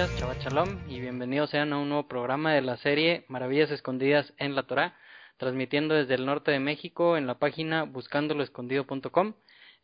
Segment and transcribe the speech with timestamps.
[0.00, 4.54] escuchas, Shalom, y bienvenidos sean a un nuevo programa de la serie Maravillas Escondidas en
[4.54, 4.96] la Torah,
[5.36, 9.34] transmitiendo desde el norte de México en la página buscandoloescondido.com.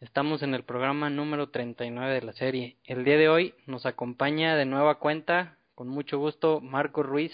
[0.00, 2.78] Estamos en el programa número 39 de la serie.
[2.84, 7.32] El día de hoy nos acompaña de nueva cuenta, con mucho gusto, Marco Ruiz.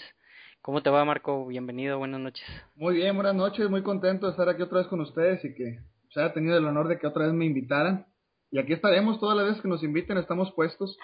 [0.61, 1.47] ¿Cómo te va, Marco?
[1.47, 2.45] Bienvenido, buenas noches.
[2.75, 5.79] Muy bien, buenas noches, muy contento de estar aquí otra vez con ustedes y que
[6.09, 8.07] se haya tenido el honor de que otra vez me invitaran.
[8.51, 10.97] Y aquí estaremos todas las veces que nos inviten, estamos puestos.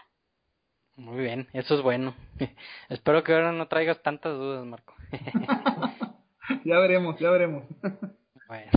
[0.99, 2.13] Muy bien, eso es bueno.
[2.89, 4.94] Espero que ahora no traigas tantas dudas, Marco.
[6.66, 7.63] ya veremos, ya veremos.
[8.48, 8.72] Bueno,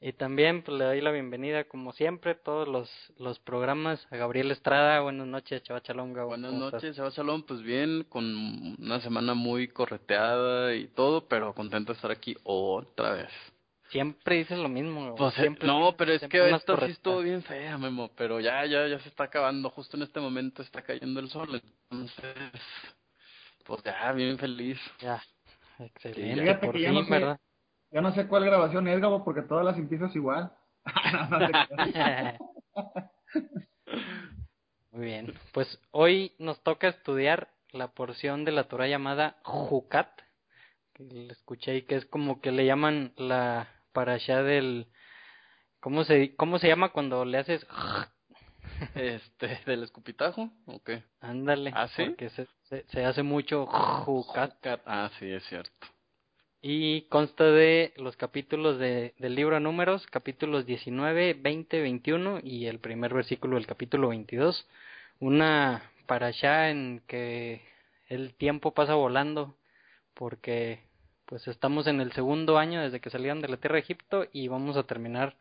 [0.00, 4.50] y también pues, le doy la bienvenida, como siempre, todos los, los programas a Gabriel
[4.50, 5.02] Estrada.
[5.02, 5.82] Buenas noches, Chava
[6.24, 7.10] Buenas noches, Chava
[7.46, 8.24] Pues bien, con
[8.80, 13.30] una semana muy correteada y todo, pero contento de estar aquí otra vez.
[13.90, 15.14] Siempre dices lo mismo.
[15.14, 18.10] Pues, eh, siempre, no, pero es que esta sí estuvo bien fea, Memo.
[18.16, 19.70] Pero ya, ya, ya se está acabando.
[19.70, 21.62] Justo en este momento está cayendo el sol.
[21.90, 22.52] Entonces,
[23.64, 24.78] pues ya, bien feliz.
[25.00, 25.22] Ya,
[25.78, 26.54] excelente.
[26.66, 27.40] por fin, ¿verdad?
[27.90, 30.52] Ya no sé cuál grabación es, Gabo, porque todas las empiezas igual.
[34.90, 35.32] Muy bien.
[35.52, 40.10] Pues hoy nos toca estudiar la porción de la Torah llamada Jucat.
[40.92, 43.68] Que le escuché ahí que es como que le llaman la
[44.08, 44.86] allá del
[45.80, 47.66] ¿Cómo se cómo se llama cuando le haces
[48.94, 51.04] este del escupitajo o qué?
[51.20, 51.72] Ándale.
[51.74, 52.46] ¿Ah, Porque se,
[52.88, 53.66] se, hace mucho
[54.04, 54.54] Jucat.
[54.86, 55.70] Ah, sí, es cierto
[56.60, 62.66] y consta de los capítulos de, del libro a números, capítulos 19, 20, 21 y
[62.66, 64.66] el primer versículo del capítulo 22.
[65.20, 67.62] Una para allá en que
[68.08, 69.56] el tiempo pasa volando
[70.14, 70.87] porque
[71.28, 74.48] pues estamos en el segundo año desde que salieron de la tierra de Egipto y
[74.48, 75.36] vamos a terminar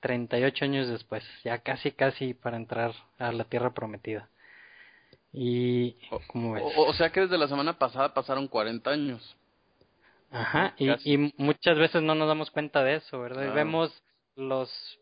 [0.00, 4.28] 38 años después, ya casi casi para entrar a la tierra prometida.
[5.32, 5.96] Y
[6.28, 6.64] ¿cómo ves?
[6.76, 9.36] O, o sea que desde la semana pasada pasaron 40 años.
[10.30, 13.50] Ajá, y, y, muchas veces no nos damos cuenta de eso, ¿verdad?
[13.50, 14.02] Y vemos
[14.36, 14.98] los,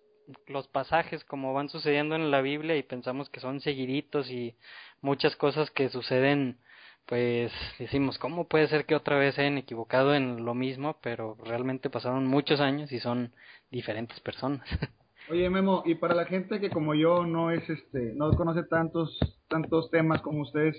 [0.47, 4.54] los pasajes como van sucediendo en la Biblia y pensamos que son seguiditos y
[5.00, 6.58] muchas cosas que suceden,
[7.06, 10.99] pues decimos, ¿cómo puede ser que otra vez se hayan equivocado en lo mismo?
[11.03, 13.33] Pero realmente pasaron muchos años y son
[13.71, 14.67] diferentes personas.
[15.31, 19.19] Oye Memo, y para la gente que como yo no es este, no conoce tantos,
[19.49, 20.77] tantos temas como ustedes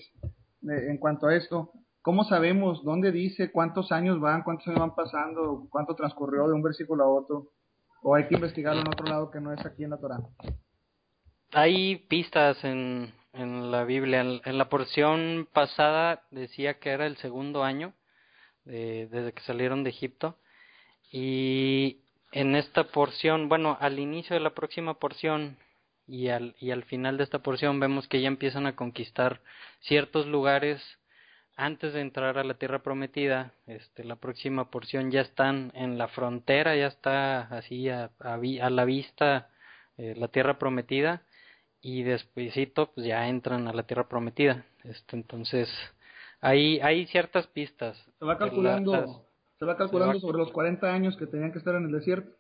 [0.64, 1.74] eh, en cuanto a esto,
[2.08, 6.62] ¿Cómo sabemos dónde dice cuántos años van, cuántos años van pasando, cuánto transcurrió de un
[6.62, 7.52] versículo a otro?
[8.02, 10.22] ¿O hay que investigarlo en otro lado que no es aquí en la Torah?
[11.52, 14.22] Hay pistas en, en la Biblia.
[14.22, 17.94] En, la porción pasada decía que era el segundo año
[18.66, 20.38] desde que salieron de Egipto.
[21.12, 25.58] Y en esta porción, bueno, al inicio de la próxima porción
[26.08, 29.42] y al, y al final de esta porción vemos que ya empiezan a conquistar
[29.80, 30.82] ciertos lugares
[31.56, 36.08] antes de entrar a la tierra prometida, este, la próxima porción ya están en la
[36.08, 39.50] frontera, ya está así a, a, la vista
[39.98, 41.24] eh, la tierra prometida
[41.82, 44.66] y despuesito pues ya entran a la tierra prometida.
[44.84, 45.70] Este, entonces
[46.42, 47.98] hay, hay ciertas pistas.
[48.20, 49.26] Se va calculando,
[49.58, 52.32] se va calculando sobre los 40 años que tenían que estar en el desierto.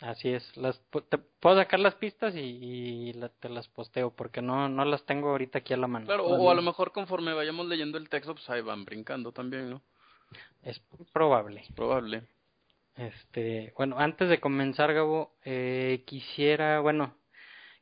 [0.00, 4.84] Así es, las, te puedo sacar las pistas y, te las posteo porque no, no
[4.84, 6.06] las tengo ahorita aquí a la mano.
[6.06, 9.70] Claro, o, a lo mejor conforme vayamos leyendo el texto, pues ahí van brincando también,
[9.70, 9.82] ¿no?
[10.62, 10.80] Es
[11.12, 11.62] probable.
[11.76, 12.24] probable.
[12.96, 17.14] Este, bueno, antes de comenzar, Gabo, eh, quisiera, bueno,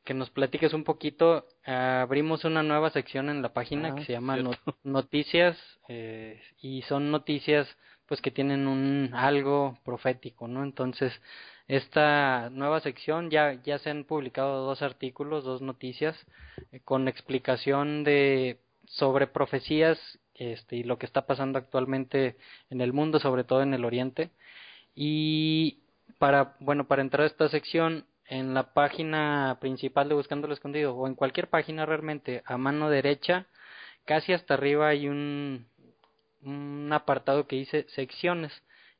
[0.03, 1.45] que nos platiques un poquito.
[1.65, 4.37] abrimos una nueva sección en la página ah, que se llama
[4.83, 5.57] Noticias
[5.87, 7.67] eh, y son noticias
[8.07, 10.63] pues que tienen un algo profético, ¿no?
[10.63, 11.13] Entonces,
[11.67, 16.17] esta nueva sección ya ya se han publicado dos artículos, dos noticias
[16.71, 19.97] eh, con explicación de sobre profecías
[20.35, 22.35] este y lo que está pasando actualmente
[22.69, 24.31] en el mundo, sobre todo en el Oriente.
[24.95, 25.79] Y
[26.17, 30.95] para bueno, para entrar a esta sección en la página principal de Buscando lo Escondido
[30.95, 33.47] o en cualquier página realmente a mano derecha,
[34.05, 35.65] casi hasta arriba hay un
[36.43, 38.51] un apartado que dice secciones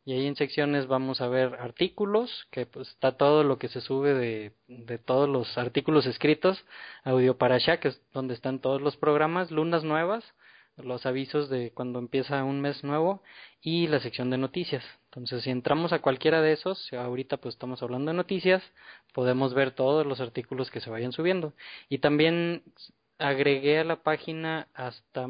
[0.04, 3.82] y ahí en secciones vamos a ver artículos, que pues está todo lo que se
[3.82, 6.66] sube de, de todos los artículos escritos,
[7.04, 10.24] audio para allá, que es donde están todos los programas, lunas nuevas,
[10.78, 13.22] los avisos de cuando empieza un mes nuevo
[13.62, 14.84] y la sección de noticias.
[15.06, 18.64] Entonces, si entramos a cualquiera de esos, ahorita pues estamos hablando de noticias,
[19.14, 21.54] podemos ver todos los artículos que se vayan subiendo.
[21.90, 22.64] Y también
[23.20, 25.28] agregué a la página hasta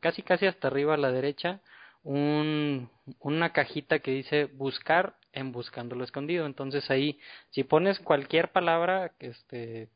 [0.00, 1.60] casi casi hasta arriba a la derecha
[2.02, 2.90] un,
[3.20, 7.20] una cajita que dice buscar en buscando lo escondido entonces ahí
[7.50, 9.90] si pones cualquier palabra este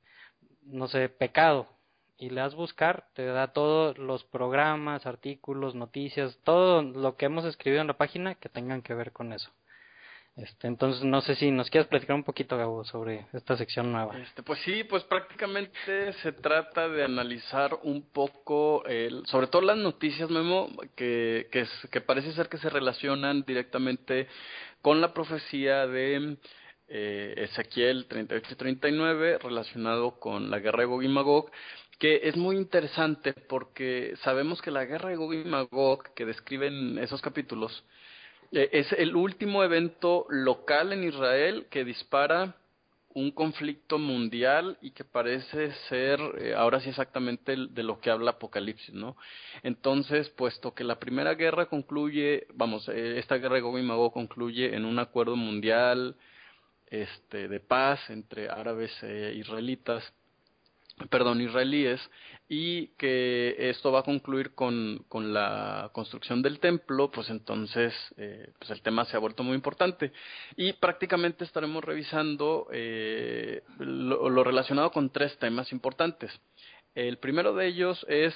[0.62, 1.68] no sé pecado
[2.16, 7.44] y le das buscar, te da todos los programas, artículos, noticias, todo lo que hemos
[7.44, 9.50] escrito en la página que tengan que ver con eso.
[10.36, 14.18] Este, entonces, no sé si nos quieres platicar un poquito, Gabo, sobre esta sección nueva.
[14.18, 19.76] Este, pues sí, pues prácticamente se trata de analizar un poco, el, sobre todo las
[19.76, 24.26] noticias, Memo, que, que, parece ser que se relacionan directamente
[24.82, 26.36] con la profecía de
[26.88, 31.52] eh, Ezequiel 38-39, relacionado con la guerra de Gog y Magog,
[32.00, 36.98] que es muy interesante porque sabemos que la guerra de Gog y Magog, que describen
[36.98, 37.84] esos capítulos,
[38.54, 42.56] es el último evento local en Israel que dispara
[43.14, 48.32] un conflicto mundial y que parece ser eh, ahora sí exactamente de lo que habla
[48.32, 49.16] Apocalipsis, ¿no?
[49.62, 54.12] Entonces, puesto que la primera guerra concluye, vamos, eh, esta guerra de Gog y Magog
[54.12, 56.16] concluye en un acuerdo mundial
[56.88, 60.02] este, de paz entre árabes e israelitas,
[61.10, 62.00] perdón, israelíes,
[62.48, 68.52] y que esto va a concluir con, con la construcción del templo, pues entonces eh,
[68.58, 70.12] pues el tema se ha vuelto muy importante.
[70.56, 76.30] Y prácticamente estaremos revisando eh, lo, relacionado con tres temas importantes.
[76.94, 78.34] El primero de ellos es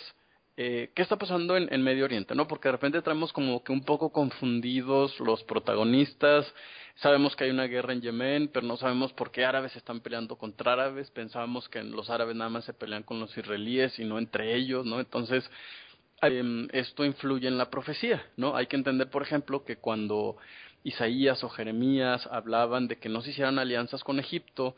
[0.60, 2.48] eh, qué está pasando en, Medio Oriente, ¿no?
[2.48, 6.52] Porque de repente traemos como que un poco confundidos los protagonistas
[6.96, 10.34] Sabemos que hay una guerra en Yemen, pero no sabemos por qué árabes están peleando
[10.34, 11.08] contra árabes.
[11.12, 14.84] Pensábamos que los árabes nada más se pelean con los israelíes y no entre ellos,
[14.84, 14.98] ¿no?
[14.98, 15.48] Entonces,
[16.22, 18.56] em, esto influye en la profecía, ¿no?
[18.56, 20.38] Hay que entender, por ejemplo, que cuando
[20.82, 24.74] Isaías o Jeremías hablaban de que no se hicieran alianzas con Egipto,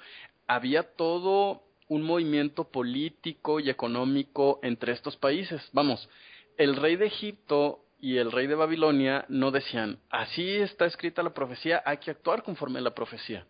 [0.47, 5.61] había todo un movimiento político y económico entre estos países.
[5.73, 6.09] Vamos,
[6.57, 11.35] el rey de Egipto y el rey de Babilonia no decían, así está escrita la
[11.35, 13.45] profecía, hay que actuar conforme a la profecía.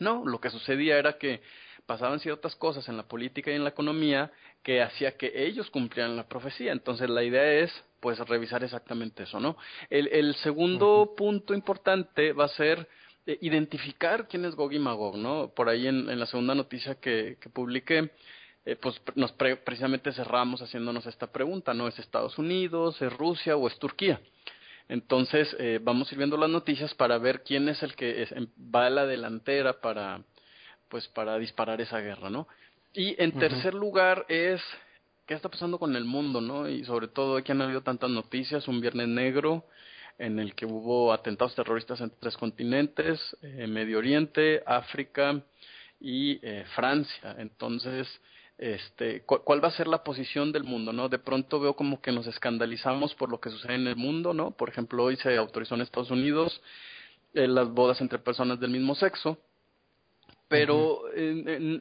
[0.00, 1.40] No, lo que sucedía era que
[1.86, 4.32] pasaban ciertas cosas en la política y en la economía
[4.64, 6.72] que hacía que ellos cumplieran la profecía.
[6.72, 9.56] Entonces la idea es, pues, revisar exactamente eso, ¿no?
[9.88, 12.88] El, el segundo punto importante va a ser
[13.26, 15.52] eh, identificar quién es Gog y Magog, ¿no?
[15.54, 18.10] Por ahí en, en la segunda noticia que, que publiqué,
[18.64, 21.88] eh, pues nos precisamente cerramos haciéndonos esta pregunta, ¿no?
[21.88, 24.20] ¿Es Estados Unidos, es Rusia o es Turquía?
[24.88, 28.46] Entonces, eh, vamos a ir viendo las noticias para ver quién es el que em,
[28.74, 30.22] va a la delantera para,
[30.88, 32.46] pues, para disparar esa guerra, ¿no?
[32.92, 34.60] Y en tercer lugar es
[35.26, 36.68] qué está pasando con el mundo, ¿no?
[36.68, 39.64] Y sobre todo que han habido tantas noticias, un viernes negro
[40.18, 45.42] en el que hubo atentados terroristas en tres continentes, eh, Medio Oriente, África
[46.00, 47.36] y eh, Francia.
[47.38, 48.08] Entonces,
[48.58, 51.08] este, cuál va a ser la posición del mundo, ¿no?
[51.08, 54.52] De pronto veo como que nos escandalizamos por lo que sucede en el mundo, ¿no?
[54.52, 56.62] Por ejemplo, hoy se autorizó en Estados Unidos
[57.34, 59.38] eh, las bodas entre personas del mismo sexo,
[60.52, 61.04] pero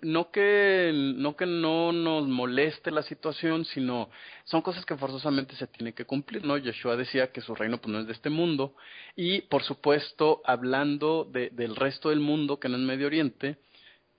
[0.01, 4.09] no que no que no nos moleste la situación, sino
[4.45, 6.57] son cosas que forzosamente se tienen que cumplir, ¿no?
[6.57, 8.73] Yeshua decía que su reino pues, no es de este mundo
[9.13, 13.57] y, por supuesto, hablando de, del resto del mundo que no es Medio Oriente,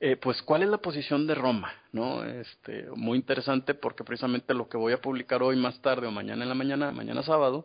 [0.01, 2.23] eh, pues cuál es la posición de Roma, ¿no?
[2.23, 6.43] Este, muy interesante porque precisamente lo que voy a publicar hoy más tarde o mañana
[6.43, 7.65] en la mañana, mañana sábado,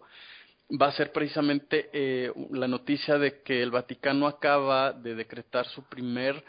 [0.71, 5.83] va a ser precisamente eh, la noticia de que el Vaticano acaba de decretar su
[5.83, 6.41] primer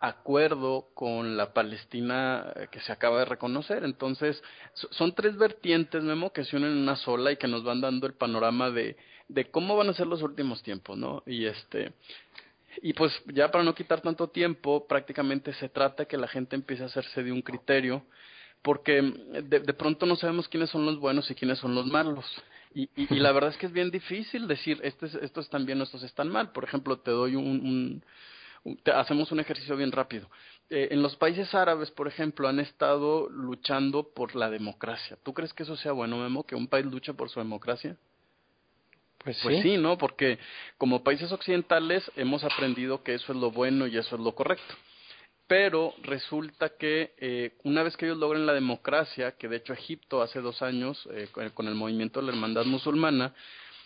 [0.00, 3.84] acuerdo con la Palestina eh, que se acaba de reconocer.
[3.84, 7.80] Entonces, son tres vertientes, Memo, que se unen en una sola y que nos van
[7.80, 8.96] dando el panorama de,
[9.28, 11.22] de cómo van a ser los últimos tiempos, ¿no?
[11.26, 11.92] Y este,
[12.82, 16.82] y pues ya para no quitar tanto tiempo, prácticamente se trata que la gente empiece
[16.82, 18.02] a hacerse de un criterio,
[18.62, 22.24] porque de, de pronto no sabemos quiénes son los buenos y quiénes son los malos.
[22.74, 25.84] Y, y, la verdad es que es bien difícil decir, estos, estos están bien o
[25.84, 26.52] estos están mal.
[26.52, 28.02] Por ejemplo, te doy un...
[28.94, 30.28] hacemos un ejercicio bien rápido.
[30.68, 35.16] Eh, en los países árabes, por ejemplo, han estado luchando por la democracia.
[35.22, 37.96] ¿Tú crees que eso sea bueno, Memo, que un país luche por su democracia?
[39.18, 39.76] Pues, pues, sí.
[39.76, 39.96] ¿no?
[39.96, 40.38] Porque
[40.76, 44.74] como países occidentales hemos aprendido que eso es lo bueno y eso es lo correcto.
[45.46, 50.20] Pero resulta que eh, una vez que ellos logren la democracia, que de hecho Egipto
[50.20, 53.34] hace dos años, eh, con el movimiento de la hermandad musulmana,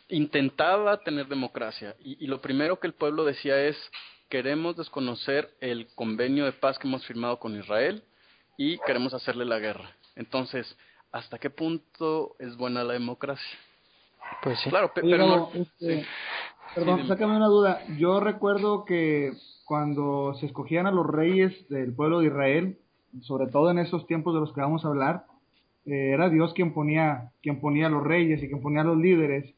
[0.09, 1.95] intentaba tener democracia.
[2.03, 3.77] Y, y lo primero que el pueblo decía es,
[4.31, 8.03] queremos desconocer el convenio de paz que hemos firmado con Israel
[8.57, 9.91] y queremos hacerle la guerra.
[10.17, 10.77] Entonces,
[11.13, 13.59] ¿hasta qué punto es buena la democracia?
[14.43, 14.71] Pues sí.
[14.71, 16.07] Claro, pero este,
[16.75, 17.81] Perdón, sácame una duda.
[17.99, 19.33] Yo recuerdo que
[19.65, 22.79] cuando se escogían a los reyes del pueblo de Israel,
[23.23, 25.25] sobre todo en esos tiempos de los que vamos a hablar,
[25.87, 28.99] eh, era Dios quien ponía, quien ponía a los reyes y quien ponía a los
[28.99, 29.53] líderes.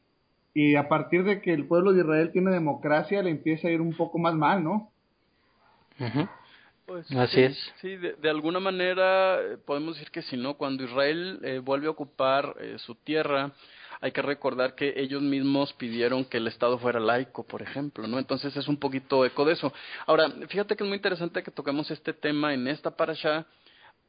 [0.53, 3.81] Y a partir de que el pueblo de Israel tiene democracia, le empieza a ir
[3.81, 4.91] un poco más mal, ¿no?
[6.85, 7.73] Pues, Así sí, es.
[7.81, 11.91] Sí, de, alguna manera eh, podemos decir que si no, cuando Israel eh, vuelve a
[11.91, 13.51] ocupar eh, su tierra,
[14.01, 18.19] hay que recordar que ellos mismos pidieron que el Estado fuera laico, por ejemplo, ¿no?
[18.19, 19.71] Entonces es un poquito eco de eso.
[20.05, 23.45] Ahora, fíjate que es muy interesante que toquemos este tema en esta parasha,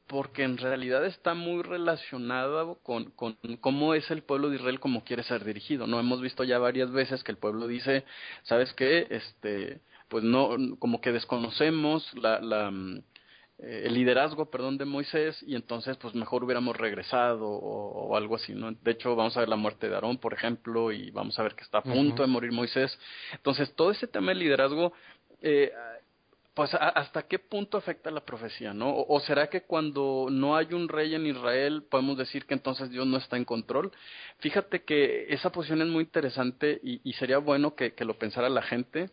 [0.07, 5.05] porque en realidad está muy relacionado con, con cómo es el pueblo de Israel como
[5.05, 5.99] quiere ser dirigido, ¿no?
[5.99, 8.05] Hemos visto ya varias veces que el pueblo dice,
[8.43, 9.07] ¿sabes qué?
[9.11, 13.03] Este, pues no, como que desconocemos la, la mm,
[13.59, 18.53] eh, el liderazgo, perdón, de Moisés y entonces pues mejor hubiéramos regresado o, algo así,
[18.53, 18.73] ¿no?
[18.73, 21.55] De hecho vamos a ver la muerte de Aarón, por ejemplo, y vamos a ver
[21.55, 22.99] que está a punto de morir Moisés.
[23.33, 24.93] Entonces todo ese tema del liderazgo,
[25.41, 25.73] eh,
[26.55, 28.95] pues hasta qué punto afecta la profecía, ¿no?
[28.97, 33.07] O, será que cuando no hay un rey en Israel podemos decir que entonces Dios
[33.07, 33.91] no está en control?
[34.39, 39.11] Fíjate que esa posición es muy interesante y, sería bueno que lo pensara la gente.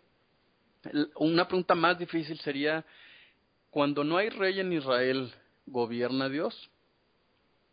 [1.16, 2.86] Una pregunta más difícil sería
[3.72, 5.34] cuando no hay rey en Israel,
[5.66, 6.70] ¿gobierna Dios?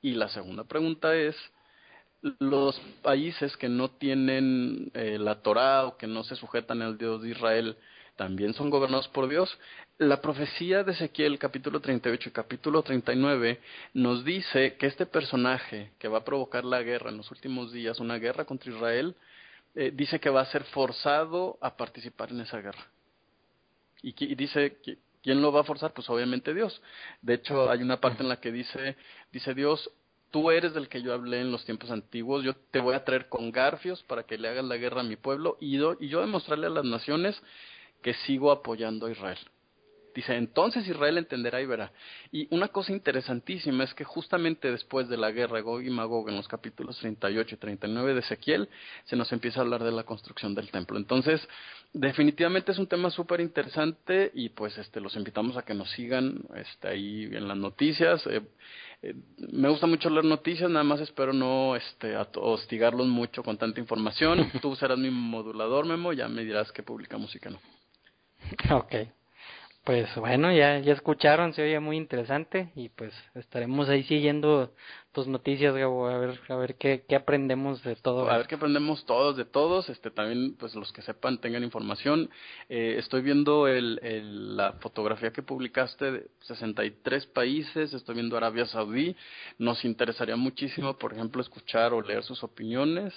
[0.01, 1.37] Y la segunda pregunta es,
[2.39, 7.23] los países que no tienen eh, la Torá o que no se sujetan al Dios
[7.23, 7.77] de Israel,
[8.19, 9.57] ¿también son gobernados por Dios?
[9.97, 13.61] La profecía de Ezequiel capítulo 38 y capítulo 39
[13.95, 18.01] nos dice que este personaje que va a provocar la guerra en los últimos días,
[18.01, 19.15] una guerra contra Israel,
[19.77, 22.85] eh, dice que va a ser forzado a participar en esa guerra.
[24.03, 24.79] Y, dice
[25.23, 25.93] ¿Quién lo va a forzar?
[25.93, 26.81] Pues obviamente Dios.
[27.23, 28.97] De hecho, hay una parte en la que dice,
[29.31, 29.91] dice Dios,
[30.33, 33.29] tú eres del que yo hablé en los tiempos antiguos, yo te voy a traer
[33.29, 36.71] con garfios para que le hagas la guerra a mi pueblo y yo demostrarle a
[36.71, 37.41] las naciones
[38.03, 39.39] que sigo apoyando a Israel.
[40.19, 41.93] Dice, entonces Israel entenderá y verá.
[42.33, 46.35] Y una cosa interesantísima es que justamente después de la guerra Gog y Magog en
[46.35, 48.69] los capítulos 38 y 39 de Ezequiel,
[49.05, 50.99] se nos empieza a hablar de la construcción del templo.
[50.99, 51.47] Entonces,
[51.93, 56.43] definitivamente es un tema súper interesante y pues este los invitamos a que nos sigan
[56.57, 58.27] este, ahí en las noticias.
[58.27, 58.43] Eh,
[59.03, 59.15] eh,
[59.53, 64.51] me gusta mucho leer noticias, nada más espero no este, hostigarlos mucho con tanta información.
[64.63, 67.61] Tú serás mi modulador, Memo, ya me dirás qué publicamos y qué no.
[68.71, 68.95] Ok.
[69.85, 74.75] Pues bueno, ya, ya escucharon, se oye muy interesante y pues estaremos ahí siguiendo
[75.13, 78.31] tus noticias, Gabo, a ver, a ver qué, qué aprendemos de todo.
[78.31, 82.31] A ver qué aprendemos todos de todos, este también pues los que sepan tengan información.
[82.69, 88.67] Eh, estoy viendo el, el, la fotografía que publicaste de 63 países, estoy viendo Arabia
[88.67, 89.17] Saudí,
[89.59, 93.15] nos interesaría muchísimo, por ejemplo, escuchar o leer sus opiniones.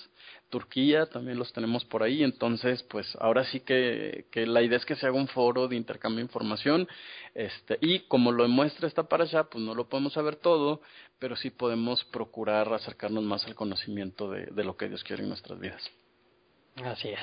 [0.49, 4.85] Turquía también los tenemos por ahí, entonces pues ahora sí que, que la idea es
[4.85, 6.87] que se haga un foro de intercambio de información
[7.33, 10.81] este, y como lo muestra esta para allá, pues no lo podemos saber todo,
[11.21, 15.29] pero sí podemos procurar acercarnos más al conocimiento de, de lo que Dios quiere en
[15.29, 15.79] nuestras vidas.
[16.83, 17.19] Así es.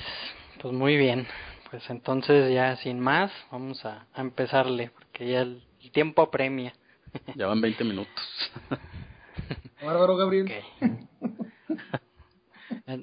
[0.63, 1.27] Pues muy bien.
[1.69, 5.63] Pues entonces ya sin más, vamos a, a empezarle, porque ya el,
[5.93, 6.73] tiempo apremia.
[7.35, 8.13] Ya van 20 minutos.
[9.83, 10.47] Bárbaro, Gabriel.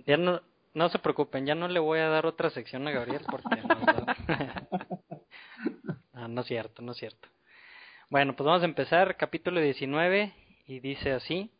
[0.05, 0.41] ya no,
[0.73, 3.61] no se preocupen, ya no le voy a dar otra sección a Gabriel porque
[6.13, 7.27] Ah, no es cierto, no es cierto.
[8.09, 10.33] Bueno, pues vamos a empezar, capítulo 19,
[10.65, 11.51] y dice así,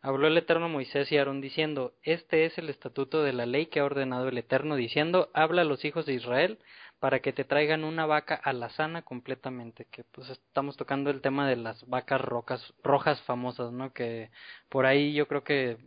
[0.00, 3.80] habló el Eterno Moisés y Aarón diciendo, este es el estatuto de la ley que
[3.80, 6.58] ha ordenado el Eterno, diciendo, habla a los hijos de Israel
[6.98, 11.56] para que te traigan una vaca alazana completamente, que pues estamos tocando el tema de
[11.56, 13.92] las vacas rocas, rojas famosas, ¿no?
[13.92, 14.30] Que
[14.68, 15.78] por ahí yo creo que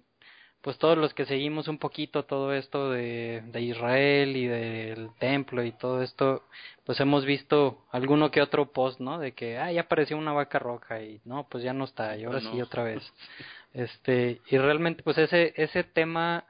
[0.65, 5.63] pues todos los que seguimos un poquito todo esto de, de Israel y del templo
[5.63, 6.41] y todo esto,
[6.83, 9.19] pues hemos visto alguno que otro post, ¿no?
[9.19, 12.23] De que, ah, ya apareció una vaca roja y no, pues ya no está, y
[12.23, 13.03] ahora sí otra vez.
[13.75, 16.45] Este, y realmente, pues ese, ese tema,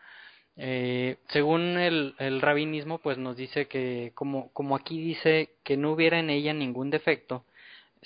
[0.55, 5.91] eh, según el, el rabinismo, pues nos dice que, como, como aquí dice que no
[5.91, 7.43] hubiera en ella ningún defecto,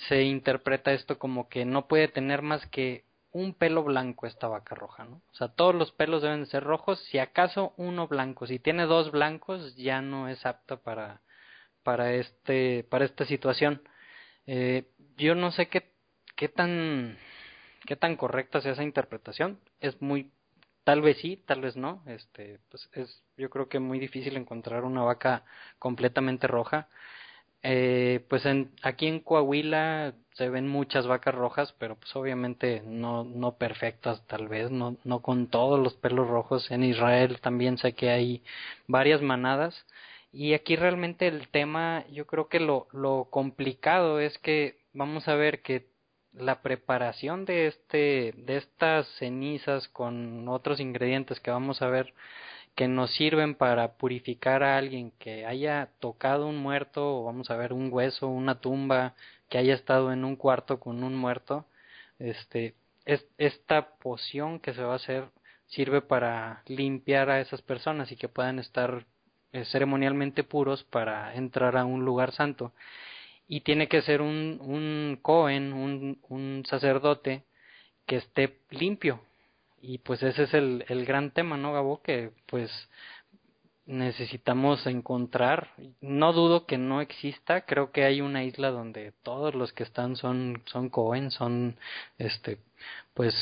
[0.08, 4.74] se interpreta esto como que no puede tener más que un pelo blanco esta vaca
[4.74, 5.22] roja, ¿no?
[5.30, 9.10] O sea, todos los pelos deben ser rojos, si acaso uno blanco, si tiene dos
[9.12, 11.20] blancos ya no es apta para
[11.82, 13.82] para este para esta situación.
[14.46, 15.92] Eh, yo no sé qué
[16.36, 17.18] qué tan
[17.86, 20.30] qué tan correcta sea esa interpretación, es muy
[20.84, 24.84] tal vez sí, tal vez no, este pues es yo creo que muy difícil encontrar
[24.84, 25.44] una vaca
[25.78, 26.88] completamente roja.
[27.62, 33.24] Eh, pues en, aquí en Coahuila se ven muchas vacas rojas, pero pues obviamente no,
[33.24, 36.70] no perfectas tal vez, no, no con todos los pelos rojos.
[36.70, 38.42] En Israel también sé que hay
[38.86, 39.86] varias manadas.
[40.32, 45.34] Y aquí realmente el tema, yo creo que lo, lo complicado es que vamos a
[45.34, 45.90] ver que
[46.32, 52.14] la preparación de este, de estas cenizas con otros ingredientes que vamos a ver
[52.74, 57.56] que nos sirven para purificar a alguien que haya tocado un muerto o vamos a
[57.56, 59.14] ver un hueso, una tumba,
[59.48, 61.66] que haya estado en un cuarto con un muerto,
[62.18, 62.74] este,
[63.04, 65.28] es, esta poción que se va a hacer
[65.66, 69.06] sirve para limpiar a esas personas y que puedan estar
[69.52, 72.72] eh, ceremonialmente puros para entrar a un lugar santo.
[73.48, 77.44] Y tiene que ser un, un Cohen, un, un sacerdote
[78.06, 79.20] que esté limpio.
[79.80, 82.02] Y pues ese es el, el gran tema, ¿no, Gabo?
[82.02, 82.70] Que pues
[83.86, 85.70] necesitamos encontrar.
[86.00, 87.62] No dudo que no exista.
[87.62, 91.78] Creo que hay una isla donde todos los que están son son Cohen, son
[92.18, 92.58] este
[93.14, 93.34] pues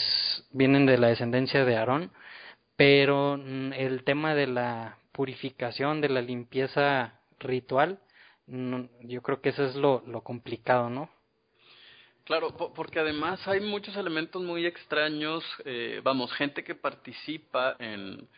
[0.53, 2.11] vienen de la descendencia de Aarón,
[2.77, 8.01] pero mm, el tema de la purificación, de la limpieza ritual,
[8.47, 11.11] yo creo que eso es lo, lo complicado, ¿no?
[12.29, 18.29] Claro, porque además hay muchos elementos muy extraños, eh, vamos, gente que participa en,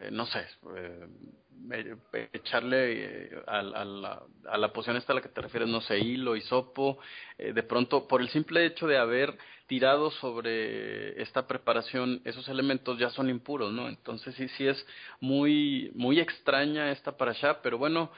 [0.00, 1.96] eh, no sé, eh,
[2.32, 5.98] echarle a, a, la, a, la, poción esta a la que te refieres, no sé,
[5.98, 7.00] hilo, hisopo,
[7.38, 13.10] de pronto, por el simple hecho de haber tirado sobre esta preparación, esos elementos ya
[13.10, 13.88] son impuros, ¿no?
[13.88, 14.86] Entonces sí, sí es
[15.18, 18.12] muy, muy extraña esta para allá, pero bueno,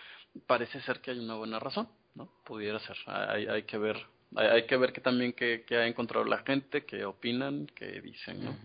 [0.46, 2.28] parece ser que hay una buena razón, ¿no?
[2.44, 3.96] Pudiera ser, hay, hay que ver,
[4.36, 8.56] hay, que ver que también que, ha encontrado la gente, que opinan, que dicen, ¿no?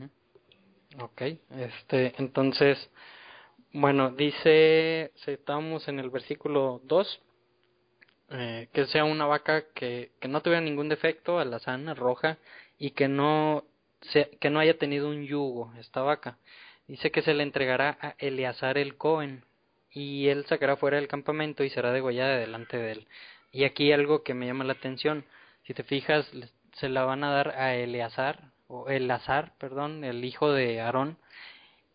[1.04, 2.90] Ok, este, entonces,
[3.74, 7.22] bueno, dice, estamos en el versículo 2,
[8.30, 12.38] eh, que sea una vaca que, que no tuviera ningún defecto, alazana, roja,
[12.80, 13.64] y que no,
[14.02, 16.38] se, que no haya tenido un yugo, esta vaca.
[16.88, 19.44] Dice que se le entregará a Eleazar el Cohen,
[19.98, 23.08] y él sacará fuera del campamento y será degollada delante de él.
[23.52, 25.26] Y aquí algo que me llama la atención,
[25.68, 26.26] si te fijas,
[26.74, 31.18] se la van a dar a Eleazar, o Elazar, perdón, el hijo de Aarón,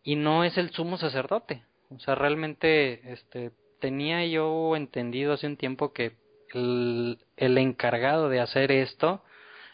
[0.05, 1.62] y no es el sumo sacerdote.
[1.88, 6.16] O sea, realmente este tenía yo entendido hace un tiempo que
[6.53, 9.25] el, encargado de hacer esto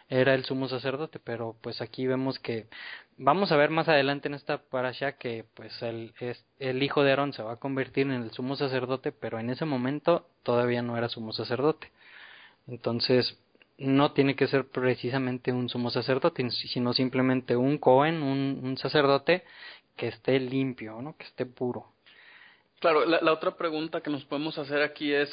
[0.08, 2.68] era el sumo sacerdote, pero pues aquí vemos que
[3.16, 6.14] vamos a ver más adelante en esta parasha que pues el,
[6.58, 9.64] el hijo de Aarón se va a convertir en el sumo sacerdote, pero en ese
[9.64, 11.90] momento todavía no era sumo sacerdote.
[12.68, 13.38] Entonces,
[13.78, 19.44] no tiene que ser precisamente un sumo sacerdote, sino simplemente un Cohen, un, sacerdote
[19.96, 21.16] que esté limpio, ¿no?
[21.16, 21.92] que esté puro.
[22.80, 25.30] Claro, la, la, otra pregunta que nos podemos hacer aquí es,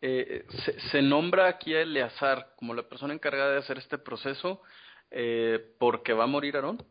[0.00, 4.60] eh, se, se, nombra aquí a Eleazar como la persona encargada de hacer este proceso
[5.16, 6.82] eh, porque va a morir Aarón?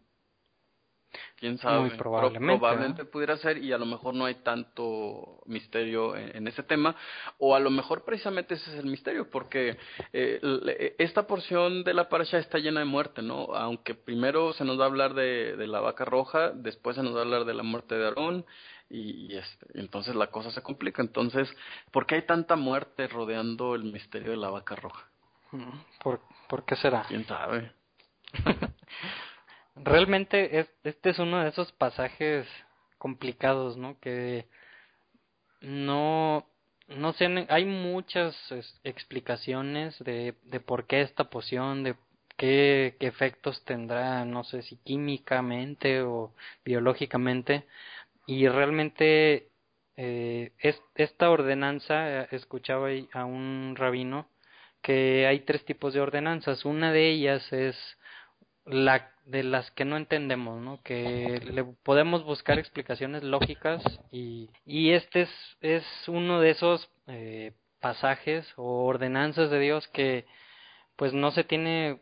[1.38, 1.82] Quién sabe.
[1.82, 2.60] Muy probablemente.
[2.60, 6.96] probablemente pudiera ser y a lo mejor no hay tanto misterio en, en, ese tema
[7.38, 9.78] o a lo mejor precisamente ese es el misterio porque
[10.12, 13.56] eh, esta porción de la parasha está llena de muerte, ¿no?
[13.56, 17.16] Aunque primero se nos va a hablar de, de la vaca roja, después se nos
[17.16, 18.46] va a hablar de la muerte de Aarón
[18.90, 21.02] y, y este, entonces la cosa se complica.
[21.02, 21.50] Entonces,
[21.92, 25.08] ¿por qué hay tanta muerte rodeando el misterio de la vaca roja?
[26.04, 27.06] ¿Por, por qué será?
[27.08, 27.72] ¿Quién sabe?
[29.76, 32.48] realmente es, este es uno de esos pasajes
[32.98, 34.00] complicados, ¿no?
[34.00, 34.48] Que
[35.62, 36.48] no,
[36.88, 38.36] no sé, hay muchas
[38.84, 41.96] explicaciones de, de por qué esta poción, de
[42.38, 46.34] qué, qué efectos tendrá, no sé si químicamente o
[46.66, 47.66] biológicamente,
[48.26, 49.50] y realmente
[49.98, 54.28] eh, es, esta ordenanza, escuchaba a un rabino
[54.82, 57.78] que hay tres tipos de ordenanzas, una de ellas es
[58.66, 60.82] la de las que no entendemos, ¿no?
[60.84, 65.30] Que le podemos buscar explicaciones lógicas y, y este es,
[65.62, 70.26] es uno de esos eh, pasajes o ordenanzas de Dios que
[70.96, 72.00] pues no se tiene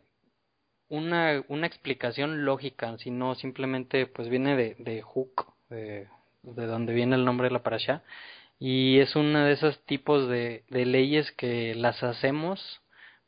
[0.88, 6.08] una, una explicación lógica, sino simplemente pues viene de, de Huk, de,
[6.42, 8.02] de donde viene el nombre de la parasha,
[8.58, 12.80] y es uno de esos tipos de, de leyes que las hacemos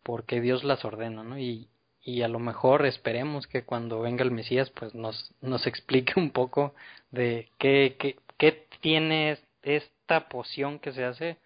[0.03, 1.39] porque Dios las ordena, ¿no?
[1.39, 1.69] Y,
[2.05, 6.31] y a lo mejor esperemos que cuando venga el Mesías pues nos, nos explique un
[6.31, 6.75] poco
[7.11, 11.39] de qué, qué, qué tiene esta poción que se hace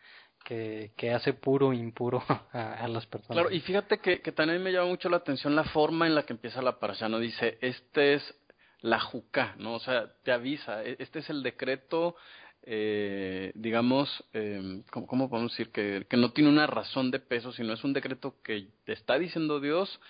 [0.45, 3.37] que, que hace puro o impuro a, a, las personas.
[3.37, 6.25] Claro, y fíjate que, que también me llama mucho la atención la forma en la
[6.25, 7.19] que empieza la parasha, ¿no?
[7.19, 8.35] Dice, este es
[8.81, 9.75] la juca, ¿no?
[9.75, 12.17] O sea, te avisa, e, este es el decreto
[12.63, 15.71] eh, digamos, eh, ¿cómo, ¿cómo, podemos decir?
[15.71, 19.19] Que, que no tiene una razón de peso, sino es un decreto que te está
[19.19, 20.01] diciendo Dios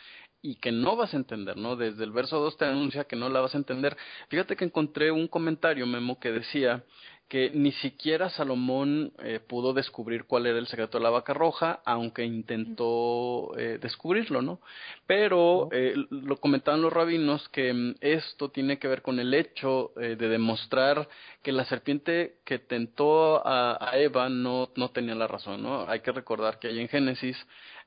[0.43, 1.77] y que no vas a entender, ¿no?
[1.77, 3.97] Desde el verso 2 te anuncia que no la vas a entender.
[4.29, 6.85] Fíjate que encontré un comentario, Memo, que decía
[7.29, 11.83] que ni siquiera Salomón eh, pudo descubrir cuál era el secreto de la vaca roja,
[11.85, 14.61] aunque intentó eh, descubrirlo, ¿no?
[15.07, 19.93] Pero eh, lo comentaban los rabinos que mm, esto tiene que ver con el hecho
[20.01, 21.07] eh, de demostrar
[21.43, 25.87] que la serpiente que tentó a, a Eva no, no tenía la razón, ¿no?
[25.87, 27.37] Hay que recordar que ahí en Génesis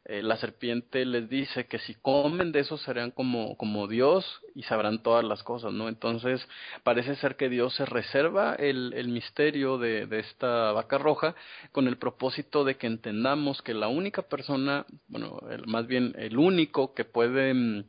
[0.06, 4.64] eh, la serpiente les dice que si comen de eso serán como, como Dios y
[4.64, 5.88] sabrán todas las cosas, ¿no?
[5.90, 6.46] Entonces
[6.84, 11.36] parece ser que Dios se reserva el, el misterio de, de esta vaca roja
[11.72, 16.38] con el propósito de que entendamos que la única persona, bueno, el, más bien el
[16.38, 17.84] único que puede mm,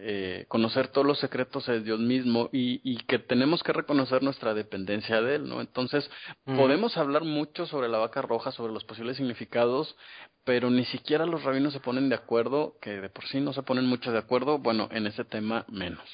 [0.00, 4.54] eh, conocer todos los secretos de Dios mismo y, y, que tenemos que reconocer nuestra
[4.54, 5.60] dependencia de Él, ¿no?
[5.60, 6.08] Entonces,
[6.44, 9.96] podemos hablar mucho sobre la vaca roja, sobre los posibles significados,
[10.44, 13.62] pero ni siquiera los rabinos se ponen de acuerdo, que de por sí no se
[13.62, 16.08] ponen mucho de acuerdo, bueno, en ese tema menos.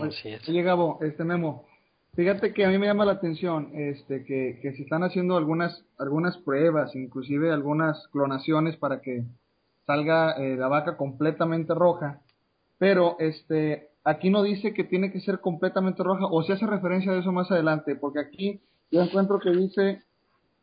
[0.00, 0.48] Así es.
[0.48, 1.66] Oye, Gabo, este Memo,
[2.14, 5.84] fíjate que a mí me llama la atención este, que, que se están haciendo algunas,
[5.98, 9.24] algunas pruebas, inclusive algunas clonaciones para que
[9.86, 12.20] salga eh, la vaca completamente roja
[12.82, 17.12] pero este aquí no dice que tiene que ser completamente roja o se hace referencia
[17.12, 20.02] de eso más adelante, porque aquí yo encuentro que dice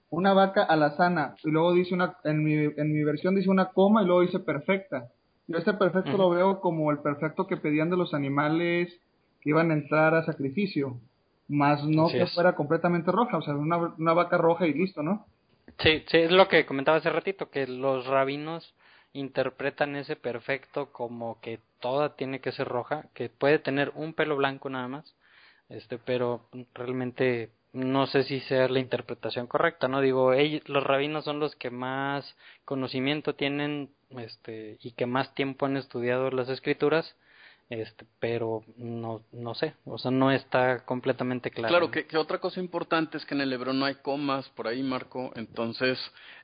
[0.10, 4.04] una vaca alazana y luego dice una en mi, en mi versión dice una coma
[4.04, 5.08] y luego dice perfecta.
[5.48, 8.94] Yo este perfecto lo veo como el perfecto que pedían de los animales
[9.40, 11.00] que iban a entrar a sacrificio,
[11.48, 15.26] más no que fuera completamente roja, o sea, una, una vaca roja y listo, ¿no?
[15.78, 18.76] Sí, sí, es lo que comentaba hace ratito, que los rabinos
[19.14, 24.36] interpretan ese perfecto como que toda tiene que ser roja, que puede tener un pelo
[24.36, 25.16] blanco nada más,
[25.70, 31.26] este, pero realmente no sé si sea la interpretación correcta, no digo, ellos, los rabinos
[31.26, 37.16] son los que más conocimiento tienen, este, y que más tiempo han estudiado las escrituras,
[37.70, 41.70] este, pero no, no sé, o sea, no está completamente claro.
[41.70, 44.68] Claro, que, que, otra cosa importante es que en el hebreo no hay comas por
[44.68, 46.00] ahí, Marco, entonces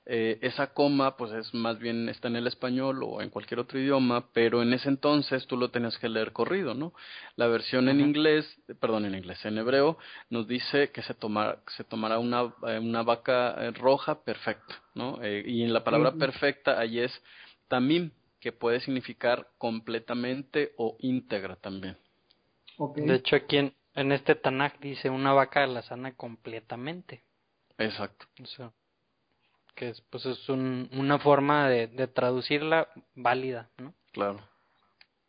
[0.06, 3.80] eh, esa coma pues es más bien está en el español o en cualquier otro
[3.80, 6.94] idioma, pero en ese entonces tú lo tenías que leer corrido, ¿no?
[7.38, 8.46] La versión en inglés,
[8.80, 9.98] perdón, en inglés, en hebreo,
[10.30, 15.18] nos dice que se, toma, se tomará una, eh, una vaca eh, roja perfecta, ¿no?
[15.24, 17.12] Eh, y en la palabra perfecta ahí es
[17.68, 18.12] tamim,
[18.46, 21.98] que puede significar completamente o íntegra también.
[22.96, 27.24] De hecho, aquí en, en este Tanakh dice una vaca la sana completamente.
[27.80, 28.28] Exacto.
[28.44, 28.72] O sea,
[29.74, 33.96] que es, pues es un, una forma de, de, traducirla válida, ¿no?
[34.12, 34.48] Claro.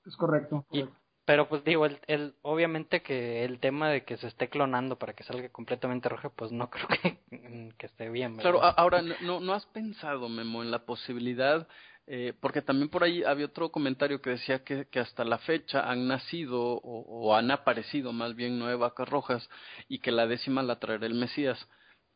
[0.04, 0.66] Es correcto.
[0.70, 0.84] Y,
[1.24, 5.14] pero pues digo, el, el, obviamente que el tema de que se esté clonando para
[5.14, 8.36] que salga completamente roja, pues no creo que, que esté bien.
[8.36, 8.50] ¿verdad?
[8.52, 11.66] Claro, ahora, no, ¿no has pensado, Memo, en la posibilidad
[12.08, 15.90] eh, porque también por ahí había otro comentario que decía que, que hasta la fecha
[15.90, 19.48] han nacido o, o, han aparecido más bien nueve vacas rojas
[19.88, 21.58] y que la décima la traerá el Mesías.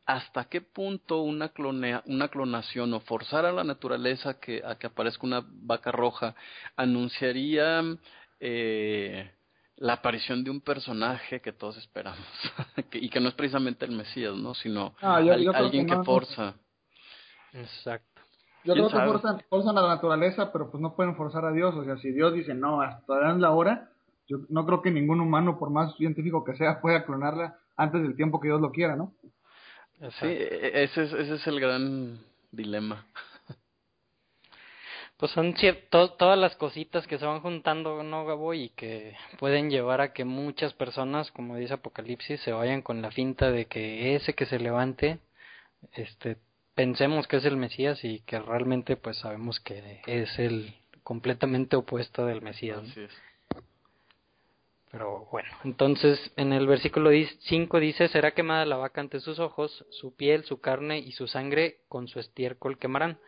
[0.07, 4.87] ¿Hasta qué punto una, clonea, una clonación o forzar a la naturaleza que, a que
[4.87, 6.35] aparezca una vaca roja
[6.77, 7.83] anunciaría
[8.39, 9.31] eh,
[9.77, 12.27] la aparición de un personaje que todos esperamos
[12.93, 14.55] y que no es precisamente el Mesías, ¿no?
[14.55, 16.55] sino ah, yo, al, yo alguien que, no, que forza?
[17.53, 18.10] Exacto.
[18.65, 19.05] Yo creo sabe?
[19.05, 21.75] que forzan, forzan, a la naturaleza, pero pues no pueden forzar a Dios.
[21.75, 23.91] O sea, si Dios dice no, hasta la hora,
[24.29, 28.17] yo no creo que ningún humano, por más científico que sea, pueda clonarla antes del
[28.17, 29.13] tiempo que Dios lo quiera, ¿no?
[30.01, 32.21] Sí, ese es, ese es el gran
[32.51, 33.05] dilema.
[35.17, 38.55] Pues son cierto, todas las cositas que se van juntando, ¿no, Gabo?
[38.55, 43.11] Y que pueden llevar a que muchas personas, como dice Apocalipsis, se vayan con la
[43.11, 45.19] finta de que ese que se levante,
[45.93, 46.39] este,
[46.81, 52.25] pensemos que es el Mesías y que realmente pues sabemos que es el completamente opuesto
[52.25, 52.79] del Mesías.
[52.79, 53.13] Así es.
[54.91, 59.85] Pero bueno, entonces en el versículo 5 dice, será quemada la vaca ante sus ojos,
[59.91, 63.19] su piel, su carne y su sangre con su estiércol quemarán.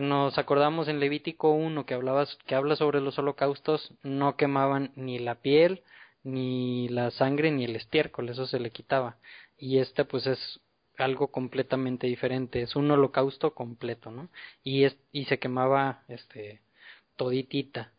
[0.00, 5.20] Nos acordamos en Levítico 1 que, hablaba, que habla sobre los holocaustos, no quemaban ni
[5.20, 5.84] la piel,
[6.24, 9.18] ni la sangre, ni el estiércol, eso se le quitaba.
[9.56, 10.60] Y este pues es
[10.98, 14.28] algo completamente diferente, es un holocausto completo, ¿no?
[14.62, 16.60] Y, es, y se quemaba este
[17.16, 17.92] toditita.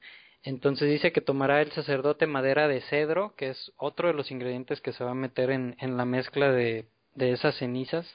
[0.44, 4.82] Entonces dice que tomará el sacerdote madera de cedro, que es otro de los ingredientes
[4.82, 6.86] que se va a meter en, en la mezcla de,
[7.16, 8.08] de esas cenizas,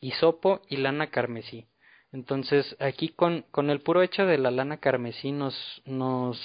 [0.00, 1.66] hisopo y lana carmesí.
[2.12, 6.40] Entonces aquí con, con el puro hecho de la lana carmesí nos, nos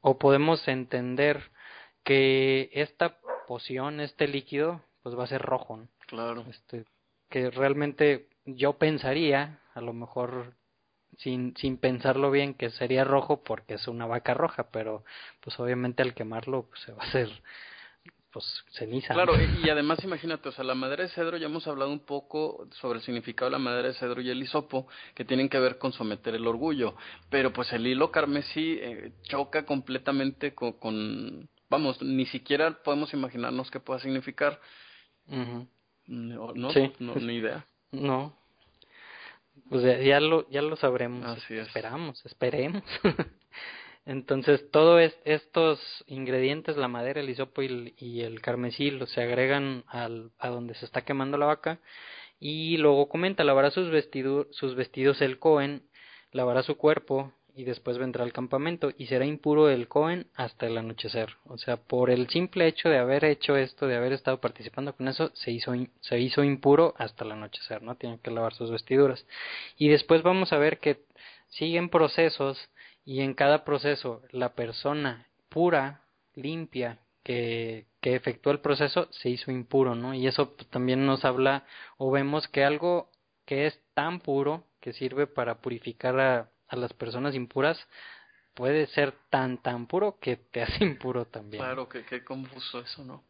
[0.00, 1.50] o podemos entender
[2.04, 5.76] que esta poción, este líquido, pues va a ser rojo.
[5.76, 5.88] ¿no?
[6.06, 6.44] Claro.
[6.48, 6.84] Este,
[7.30, 10.54] que realmente yo pensaría, a lo mejor
[11.18, 15.04] sin, sin pensarlo bien, que sería rojo porque es una vaca roja, pero
[15.40, 17.30] pues obviamente al quemarlo pues, se va a hacer
[18.32, 19.12] pues ceniza.
[19.12, 22.68] Claro, y, además imagínate, o sea, la madera de cedro, ya hemos hablado un poco
[22.80, 25.78] sobre el significado de la madera de cedro y el hisopo, que tienen que ver
[25.78, 26.94] con someter el orgullo,
[27.28, 33.70] pero pues el hilo carmesí eh, choca completamente con, con, vamos, ni siquiera podemos imaginarnos
[33.70, 34.60] qué pueda significar.
[35.26, 35.68] Uh -huh.
[36.10, 36.92] No, no, sí.
[36.98, 37.64] no, ni idea.
[37.92, 38.34] No.
[39.68, 41.24] Pues ya, lo, ya lo sabremos.
[41.24, 41.68] Así es.
[41.68, 42.82] Esperamos, esperemos.
[44.06, 50.48] Entonces, todos estos ingredientes, la madera, el hisopo y el, carmesí, se agregan al, a
[50.48, 51.78] donde se está quemando la vaca.
[52.40, 53.88] Y luego comenta, lavará sus,
[54.50, 55.84] sus vestidos el Cohen,
[56.32, 60.78] lavará su cuerpo y después vendrá al campamento y será impuro el Cohen hasta el
[60.78, 61.36] anochecer.
[61.46, 65.08] O sea, por el simple hecho de haber hecho esto, de haber estado participando con
[65.08, 67.96] eso, se hizo, se hizo impuro hasta el anochecer, ¿no?
[67.96, 69.26] Tiene que lavar sus vestiduras.
[69.76, 71.00] Y después vamos a ver que
[71.48, 72.58] siguen procesos
[73.04, 76.02] y en cada proceso la persona pura,
[76.34, 80.14] limpia, que, que efectuó el proceso se hizo impuro, ¿no?
[80.14, 81.64] Y eso también nos habla
[81.98, 83.10] o vemos que algo
[83.44, 87.78] que es tan puro que sirve para purificar a, a las personas impuras
[88.54, 91.62] puede ser tan tan puro que te hace impuro también.
[91.62, 93.24] Claro, que qué confuso eso, ¿no?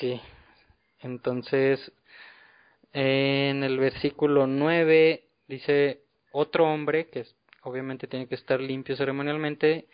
[0.00, 0.20] sí.
[1.00, 1.92] Entonces,
[2.92, 7.24] en el versículo 9 dice, otro hombre que
[7.62, 9.86] obviamente tiene que estar limpio ceremonialmente,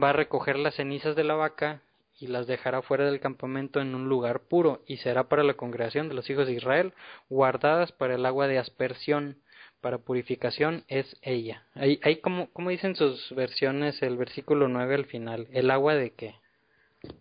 [0.00, 1.82] va a recoger las cenizas de la vaca
[2.18, 6.08] y las dejará fuera del campamento en un lugar puro, y será para la congregación
[6.08, 6.92] de los hijos de Israel,
[7.28, 9.38] guardadas para el agua de aspersión,
[9.82, 11.64] para purificación es ella.
[11.74, 16.14] Ahí, ahí como, como dicen sus versiones el versículo 9 al final, ¿el agua de
[16.14, 16.36] qué?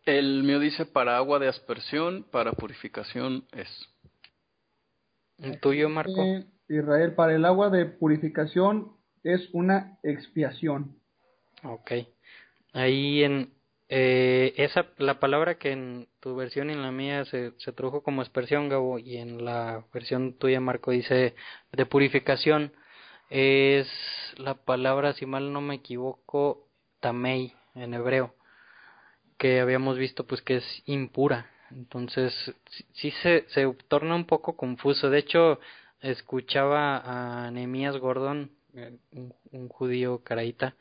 [0.05, 3.67] El mío dice para agua de aspersión, para purificación es.
[5.39, 6.23] ¿El tuyo, Marco?
[6.69, 8.93] Israel, para el agua de purificación
[9.23, 10.95] es una expiación.
[11.63, 11.91] Ok.
[12.73, 13.53] Ahí en
[13.93, 18.03] eh, esa la palabra que en tu versión y en la mía se, se tradujo
[18.03, 21.35] como expresión, Gabo, y en la versión tuya, Marco, dice
[21.73, 22.71] de purificación,
[23.29, 23.89] es
[24.37, 26.69] la palabra, si mal no me equivoco,
[27.01, 28.33] tamei en hebreo,
[29.37, 31.51] que habíamos visto pues que es impura.
[31.71, 32.33] Entonces,
[32.93, 35.09] sí, se, se torna un poco confuso.
[35.09, 35.59] De hecho,
[35.99, 40.75] escuchaba a Nehemías Gordon un, judío caraíta,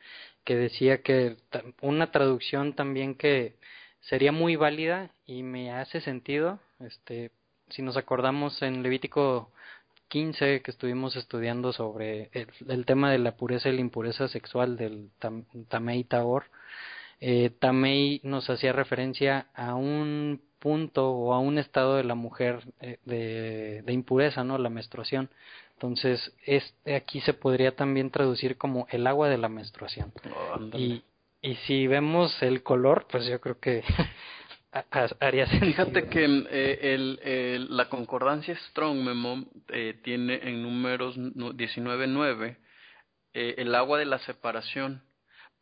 [0.44, 1.37] que decía que
[1.81, 3.57] una traducción también que
[4.00, 7.31] sería muy válida y me hace sentido, este,
[7.68, 9.53] si nos acordamos en Levítico
[10.09, 12.31] 15 que estuvimos estudiando sobre
[12.66, 15.11] el, tema de la pureza y la impureza sexual del
[15.68, 16.44] Tamei Taor,
[17.20, 22.60] eh, Tamei nos hacía referencia a un punto o a un estado de la mujer
[22.80, 24.58] eh, de, de, impureza, ¿no?
[24.58, 25.28] La menstruación.
[25.72, 30.12] Entonces, es, aquí se podría también traducir como el agua de la menstruación.
[30.74, 31.02] y,
[31.42, 33.82] y si vemos el color, pues yo creo que
[35.20, 35.72] haría sentido.
[35.72, 42.56] Fíjate que eh, el, la concordancia Strong Memo eh, tiene en números 19.9
[43.32, 45.02] eh, el agua de la separación,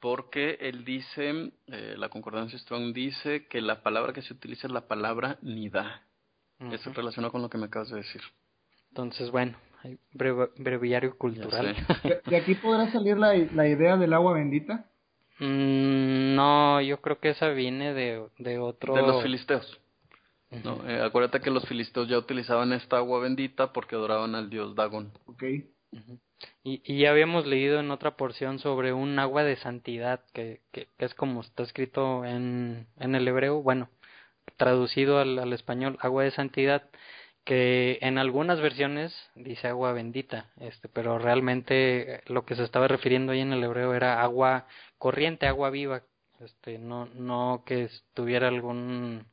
[0.00, 4.72] porque él dice, eh, la concordancia Strong dice que la palabra que se utiliza es
[4.72, 6.02] la palabra nida.
[6.72, 8.20] Eso relaciona con lo que me acabas de decir.
[8.88, 9.56] Entonces, bueno,
[10.56, 11.76] breviario cultural.
[12.26, 14.84] ¿De aquí podrá salir la, la idea del agua bendita?
[15.38, 18.94] Mm, no, yo creo que esa viene de, de otro...
[18.94, 19.80] De los filisteos.
[20.64, 24.74] no, eh, acuérdate que los filisteos ya utilizaban esta agua bendita porque adoraban al dios
[24.74, 25.12] Dagon.
[25.26, 25.44] Ok.
[26.62, 30.88] Y, y, ya habíamos leído en otra porción sobre un agua de santidad, que, que,
[30.98, 33.90] es como está escrito en, en el hebreo, bueno,
[34.56, 36.90] traducido al, al español, agua de santidad,
[37.48, 43.32] que en algunas versiones dice agua bendita, este, pero realmente lo que se estaba refiriendo
[43.32, 44.66] ahí en el hebreo era agua
[44.98, 46.02] corriente, agua viva,
[46.40, 49.26] este, no, no que tuviera algún,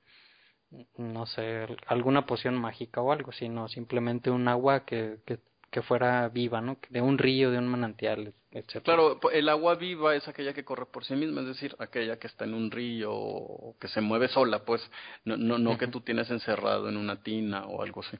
[0.97, 5.39] no sé, alguna poción mágica o algo, sino simplemente un agua que, que,
[5.75, 6.77] que fuera viva, ¿no?
[6.89, 8.33] De un río, de un manantial,
[8.81, 12.27] Claro, el agua viva es aquella que corre por sí misma, es decir, aquella que
[12.27, 14.89] está en un río o que se mueve sola, pues,
[15.25, 18.17] no, no, no que tú tienes encerrado en una tina o algo así.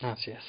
[0.00, 0.44] Así es.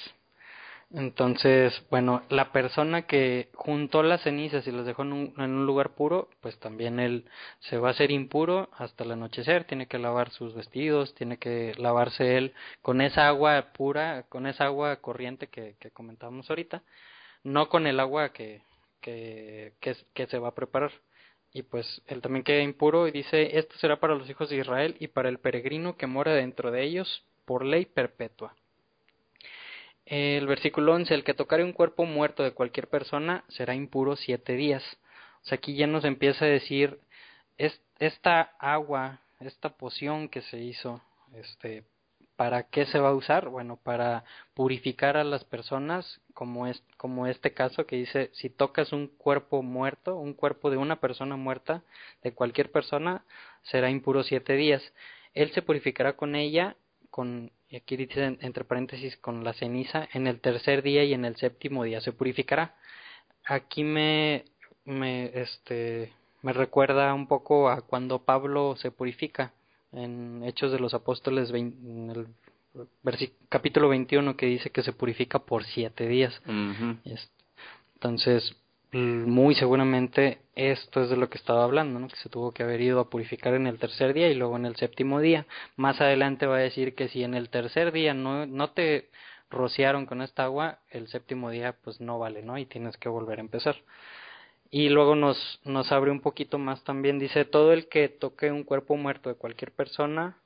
[0.91, 5.65] Entonces, bueno, la persona que juntó las cenizas y las dejó en un, en un,
[5.67, 7.25] lugar puro, pues también él
[7.59, 11.73] se va a hacer impuro hasta el anochecer, tiene que lavar sus vestidos, tiene que
[11.77, 16.81] lavarse él con esa agua pura, con esa agua corriente que, que comentábamos ahorita,
[17.43, 18.63] no con el agua que,
[19.01, 20.91] que, que, se va a preparar.
[21.53, 24.95] Y pues él también queda impuro y dice, esto será para los hijos de Israel
[24.99, 28.55] y para el peregrino que mora dentro de ellos por ley perpetua.
[30.09, 34.53] El versículo 11, el que tocare un cuerpo muerto de cualquier persona será impuro siete
[34.53, 34.83] días.
[35.43, 36.99] O sea, aquí ya nos empieza a decir,
[37.59, 40.99] es, esta agua, esta poción que se hizo,
[41.35, 41.83] este,
[42.39, 43.49] ¿Para qué se va a usar?
[43.49, 48.93] Bueno, para purificar a las personas, como, es, como este caso que dice, si tocas
[48.93, 51.83] un cuerpo muerto, un cuerpo de una persona muerta,
[52.23, 53.25] de cualquier persona,
[53.63, 54.81] será impuro siete días.
[55.33, 56.77] Él se purificará con ella
[57.19, 61.25] con, y aquí dice entre paréntesis, con la ceniza, en el tercer día y en
[61.25, 62.75] el séptimo día se purificará.
[63.43, 64.45] Aquí me,
[64.85, 69.51] me, este, me recuerda un poco a cuando Pablo se purifica
[69.91, 72.27] en Hechos de los Apóstoles, en el
[73.49, 76.41] capítulo 21, que dice que se purifica por siete días.
[77.95, 78.55] Entonces,
[78.91, 82.07] muy seguramente esto es de lo que estaba hablando, ¿no?
[82.07, 84.65] que se tuvo que haber ido a purificar en el tercer día y luego en
[84.65, 85.45] el séptimo día.
[85.75, 89.09] Más adelante va a decir que si en el tercer día no, no te
[89.49, 92.57] rociaron con esta agua, el séptimo día pues no vale, ¿no?
[92.57, 93.75] Y tienes que volver a empezar.
[94.71, 98.63] Y luego nos, nos abre un poquito más también, dice, todo el que toque un
[98.63, 100.37] cuerpo muerto de cualquier persona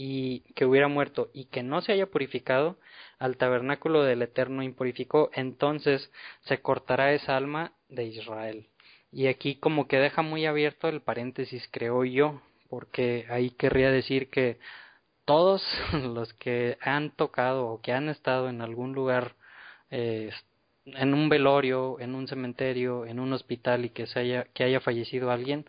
[0.00, 2.76] y que hubiera muerto y que no se haya purificado,
[3.18, 8.68] al tabernáculo del Eterno impurificó, entonces se cortará esa alma de Israel.
[9.10, 14.30] Y aquí como que deja muy abierto el paréntesis, creo yo, porque ahí querría decir
[14.30, 14.60] que
[15.24, 19.34] todos los que han tocado o que han estado en algún lugar,
[19.90, 20.30] eh,
[20.84, 24.78] en un velorio, en un cementerio, en un hospital y que se haya, que haya
[24.78, 25.66] fallecido alguien,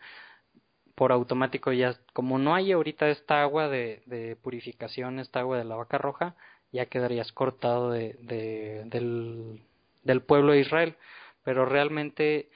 [0.99, 5.63] por automático ya, como no hay ahorita esta agua de, de purificación, esta agua de
[5.63, 6.35] la vaca roja,
[6.73, 9.61] ya quedarías cortado de, de, del,
[10.03, 10.97] del pueblo de Israel.
[11.45, 12.49] Pero realmente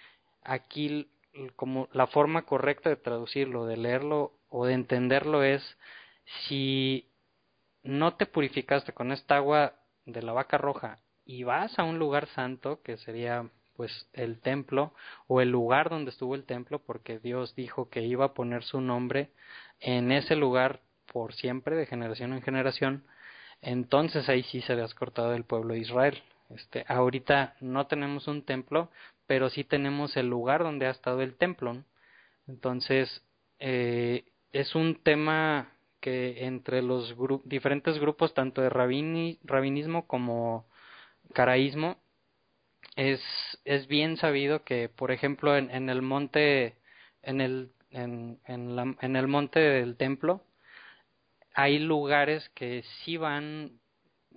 [0.44, 1.08] aquí
[1.56, 5.64] como la forma correcta de traducirlo, de leerlo o de entenderlo es
[6.46, 7.08] si
[7.82, 9.76] no te purificaste con esta agua
[10.06, 14.94] de la vaca roja y vas a un lugar santo, que sería pues el templo
[15.28, 18.82] o el lugar donde estuvo el templo porque Dios dijo que iba a poner su
[18.82, 19.30] nombre
[19.80, 20.82] en ese lugar
[21.12, 23.04] por siempre de generación en generación
[23.62, 26.22] entonces ahí sí se has cortado el pueblo de Israel.
[26.50, 28.90] Este ahorita no tenemos un templo
[29.26, 31.84] pero sí tenemos el lugar donde ha estado el templo
[32.48, 33.24] entonces
[33.60, 40.66] eh, es un tema que entre los diferentes grupos tanto de rabini rabinismo como
[41.34, 42.03] caraísmo
[42.96, 43.22] es,
[43.66, 46.76] es bien sabido que, por ejemplo, en, en el monte,
[47.22, 48.40] en el, en,
[48.76, 50.44] la, en el monte del templo,
[51.54, 53.80] hay lugares que sí van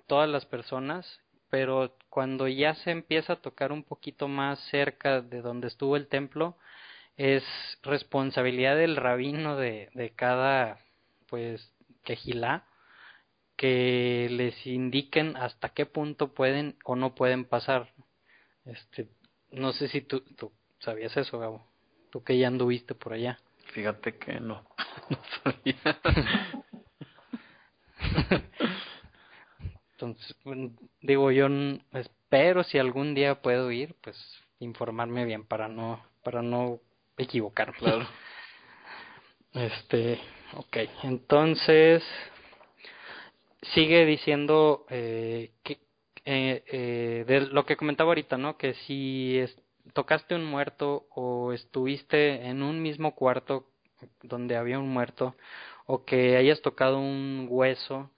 [0.07, 5.41] todas las personas, pero cuando ya se empieza a tocar un poquito más cerca de
[5.43, 6.57] donde estuvo el templo,
[7.17, 7.45] es
[7.83, 10.79] responsabilidad del rabino de, de cada,
[11.29, 11.73] pues,
[12.05, 12.67] quejilá,
[13.57, 17.93] que les indiquen hasta qué punto pueden o no pueden pasar.
[18.67, 19.09] Este,
[19.53, 21.67] no sé si tú, tú sabías eso, Gabo.
[22.11, 23.39] Tú que ya anduviste por allá.
[23.73, 24.67] Fíjate que no,
[25.11, 26.01] no sabía.
[29.93, 30.37] Entonces,
[31.01, 31.47] digo, yo
[31.93, 34.17] espero si algún día puedo ir, pues
[34.59, 36.81] informarme bien para no para no
[37.17, 37.79] equivocarme.
[37.79, 38.07] Claro.
[39.55, 40.21] Este,
[40.53, 42.05] ok, entonces
[43.73, 45.79] sigue diciendo eh, que
[46.27, 48.59] eh, eh, de lo que comentaba ahorita, ¿no?
[48.59, 49.41] Que si
[49.93, 53.69] tocaste un muerto o estuviste en un mismo cuarto
[54.23, 55.37] donde había un muerto
[55.87, 58.11] o que hayas tocado un hueso,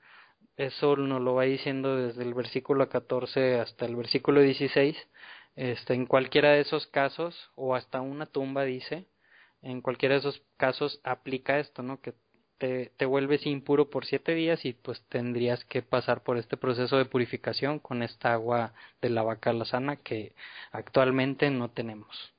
[0.56, 4.96] eso nos lo va diciendo desde el versículo 14 hasta el versículo 16.
[5.56, 9.06] Este, en cualquiera de esos casos, o hasta una tumba dice,
[9.60, 12.00] en cualquiera de esos casos aplica esto, ¿no?
[12.00, 12.14] Que
[12.58, 16.98] te, te vuelves impuro por siete días y pues tendrías que pasar por este proceso
[16.98, 20.34] de purificación con esta agua de la vaca sana que
[20.72, 22.32] actualmente no tenemos.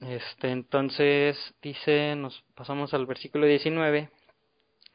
[0.00, 4.10] Este, entonces dice, nos pasamos al versículo 19,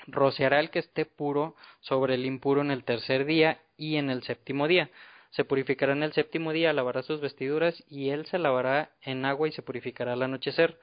[0.08, 4.24] rociará el que esté puro sobre el impuro en el tercer día y en el
[4.24, 4.89] séptimo día.
[5.32, 9.48] Se purificará en el séptimo día, lavará sus vestiduras y él se lavará en agua
[9.48, 10.80] y se purificará al anochecer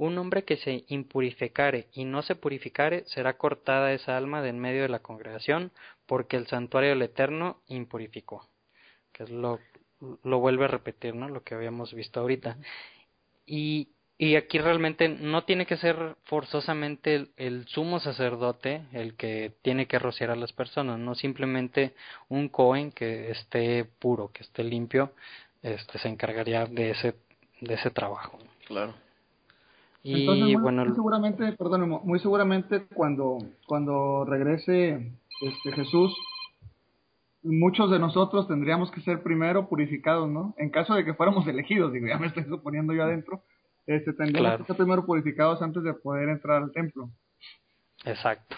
[0.00, 4.58] un hombre que se impurificare y no se purificare, será cortada esa alma de en
[4.58, 5.72] medio de la congregación,
[6.06, 8.48] porque el santuario del Eterno impurificó.
[9.12, 9.60] Que es lo,
[10.24, 11.28] lo vuelve a repetir, ¿no?
[11.28, 12.56] Lo que habíamos visto ahorita.
[13.44, 19.52] Y, y aquí realmente no tiene que ser forzosamente el, el, sumo sacerdote el que
[19.60, 21.94] tiene que rociar a las personas, no simplemente
[22.30, 25.12] un Cohen que esté puro, que esté limpio,
[25.62, 27.16] este se encargaría de ese,
[27.60, 28.38] de ese trabajo.
[28.66, 28.94] Claro.
[30.02, 36.16] Y muy, bueno, muy seguramente, perdón, muy seguramente cuando, cuando regrese este Jesús,
[37.42, 40.54] muchos de nosotros tendríamos que ser primero purificados, ¿no?
[40.56, 43.42] En caso de que fuéramos elegidos, digo, ya me estoy suponiendo yo adentro,
[43.86, 47.10] este, tendríamos que ser primero purificados antes de poder entrar al templo.
[48.04, 48.56] Exacto.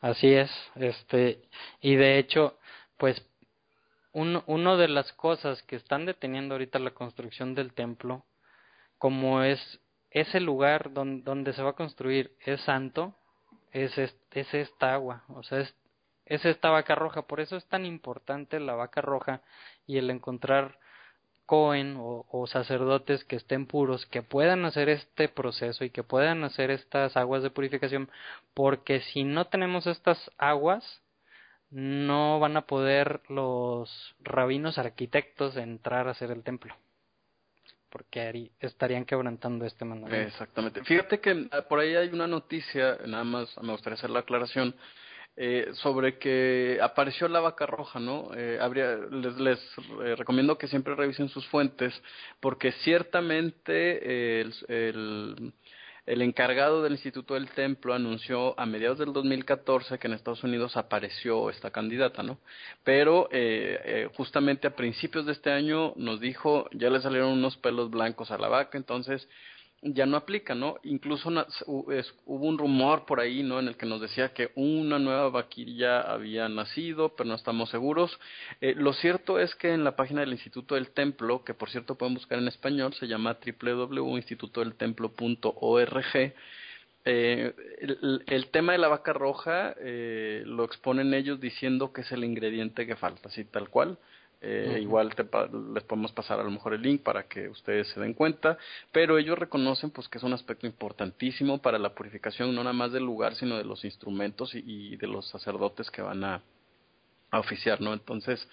[0.00, 1.40] Así es, este,
[1.80, 2.56] y de hecho,
[2.98, 3.26] pues,
[4.12, 8.24] uno, uno de las cosas que están deteniendo ahorita la construcción del templo,
[8.98, 9.80] como es
[10.20, 13.14] ese lugar donde, donde se va a construir es santo,
[13.70, 14.14] es, es,
[14.54, 15.74] esta agua, o sea, es
[16.26, 17.22] es esta vaca roja.
[17.22, 19.42] Por eso es tan importante la vaca roja
[19.86, 20.76] y el encontrar
[21.46, 26.72] Cohen o, sacerdotes que estén puros, que puedan hacer este proceso y que puedan hacer
[26.72, 28.10] estas aguas de purificación,
[28.52, 31.00] porque si no tenemos estas aguas,
[31.70, 36.74] no van a poder los rabinos arquitectos entrar a hacer el templo
[37.90, 40.28] porque estarían quebrantando este mandamiento.
[40.28, 40.84] Exactamente.
[40.84, 44.74] Fíjate que ah, por ahí hay una noticia, nada más me gustaría hacer la aclaración,
[45.38, 48.30] eh, sobre que apareció la vaca roja, ¿no?
[48.34, 49.58] Eh, habría, les, les
[50.02, 51.92] eh, recomiendo que siempre revisen sus fuentes,
[52.40, 55.52] porque ciertamente el, el
[56.06, 60.76] el encargado del Instituto del Templo anunció a mediados del 2014 que en Estados Unidos
[60.76, 62.38] apareció esta candidata, ¿no?
[62.84, 67.56] Pero eh, eh, justamente a principios de este año nos dijo, ya le salieron unos
[67.56, 69.28] pelos blancos a la vaca, entonces
[69.82, 70.76] ya no aplica, ¿no?
[70.84, 71.28] Incluso
[71.68, 73.60] hubo un rumor por ahí, ¿no?
[73.60, 78.18] En el que nos decía que una nueva vaquilla había nacido, pero no estamos seguros.
[78.60, 81.96] Eh, lo cierto es que en la página del Instituto del Templo, que por cierto
[81.96, 86.32] pueden buscar en español, se llama www.institutodeltemplo.org,
[87.08, 92.10] eh, el, el, tema de la vaca roja eh, lo exponen ellos diciendo que es
[92.10, 93.96] el ingrediente que falta, así tal cual.
[94.48, 95.12] Eh, Igual
[95.74, 98.56] les podemos pasar a lo mejor el link para que ustedes se den cuenta,
[98.92, 102.92] pero ellos reconocen pues que es un aspecto importantísimo para la purificación no nada más
[102.92, 106.42] del lugar, sino de los instrumentos y, de los sacerdotes que van a,
[107.32, 107.92] oficiar, ¿no?
[107.92, 108.48] Entonces,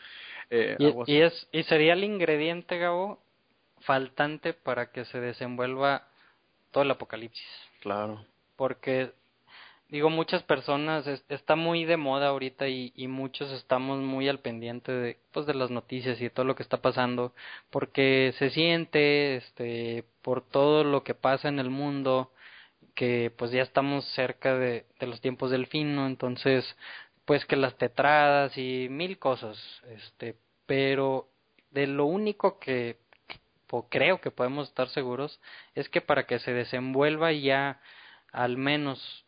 [0.49, 0.75] eh,
[1.05, 3.19] y, es y sería el ingrediente, Gabo,
[3.81, 6.07] faltante para que se desenvuelva
[6.71, 7.47] todo el apocalipsis.
[7.81, 8.25] Claro.
[8.55, 9.11] Porque
[9.93, 15.19] digo, muchas personas, está muy de moda ahorita y, muchos estamos muy al pendiente de,
[15.31, 17.33] pues, de las noticias y de todo lo que está pasando,
[17.69, 22.31] porque se siente, este, por todo lo que pasa en el mundo,
[22.95, 26.07] que pues ya estamos cerca de, de los tiempos del fin, ¿no?
[26.07, 26.65] Entonces,
[27.25, 29.57] pues que las tetradas y mil cosas,
[29.89, 31.29] este, pero
[31.71, 32.97] de lo único que
[33.89, 35.39] creo que podemos estar seguros
[35.75, 37.79] es que para que se desenvuelva ya
[38.31, 39.23] al menos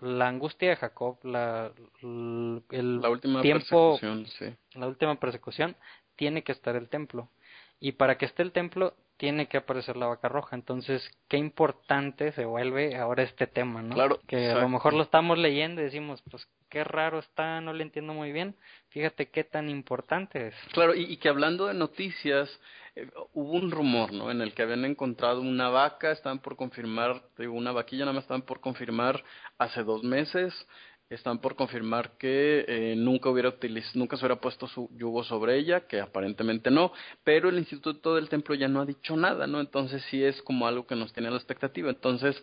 [0.00, 1.72] la angustia de Jacob, la,
[2.02, 4.54] el última tiempo, sí.
[4.74, 5.76] la última persecución,
[6.16, 7.28] tiene que estar el templo.
[7.80, 10.56] Y para que esté el templo, tiene que aparecer la vaca roja.
[10.56, 13.94] Entonces, qué importante se vuelve ahora este tema, ¿no?
[13.94, 14.20] Claro.
[14.26, 17.82] Que a lo mejor lo estamos leyendo y decimos, pues qué raro está, no le
[17.82, 18.54] entiendo muy bien.
[18.90, 20.54] Fíjate qué tan importante es.
[20.72, 22.48] Claro, y, y que hablando de noticias,
[22.94, 24.30] eh, hubo un rumor, ¿no?
[24.30, 28.42] En el que habían encontrado una vaca, estaban por confirmar, una vaquilla nada más estaban
[28.42, 29.22] por confirmar
[29.58, 30.54] hace dos meses,
[31.10, 33.54] están por confirmar que eh, nunca hubiera
[33.94, 36.92] nunca se hubiera puesto su yugo sobre ella, que aparentemente no,
[37.24, 39.60] pero el Instituto del Templo ya no ha dicho nada, ¿no?
[39.60, 41.88] Entonces sí es como algo que nos tiene la expectativa.
[41.90, 42.42] Entonces,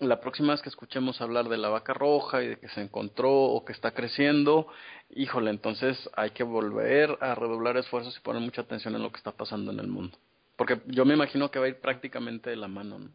[0.00, 3.32] la próxima vez que escuchemos hablar de la vaca roja y de que se encontró
[3.32, 4.66] o que está creciendo,
[5.10, 9.18] híjole, entonces hay que volver a redoblar esfuerzos y poner mucha atención en lo que
[9.18, 10.18] está pasando en el mundo.
[10.56, 13.10] Porque yo me imagino que va a ir prácticamente de la mano, ¿no?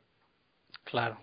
[0.84, 1.18] Claro.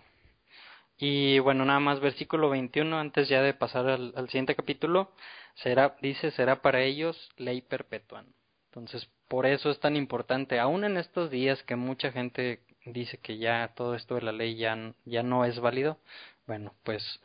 [0.98, 5.12] Y bueno, nada más versículo 21, antes ya de pasar al, siguiente capítulo,
[5.54, 8.24] será, dice, será para ellos ley perpetua.
[8.70, 13.38] Entonces, por eso es tan importante, aún en estos días que mucha gente dice que
[13.38, 15.98] ya todo esto de la ley ya, ya no es válido,
[16.46, 17.20] bueno, pues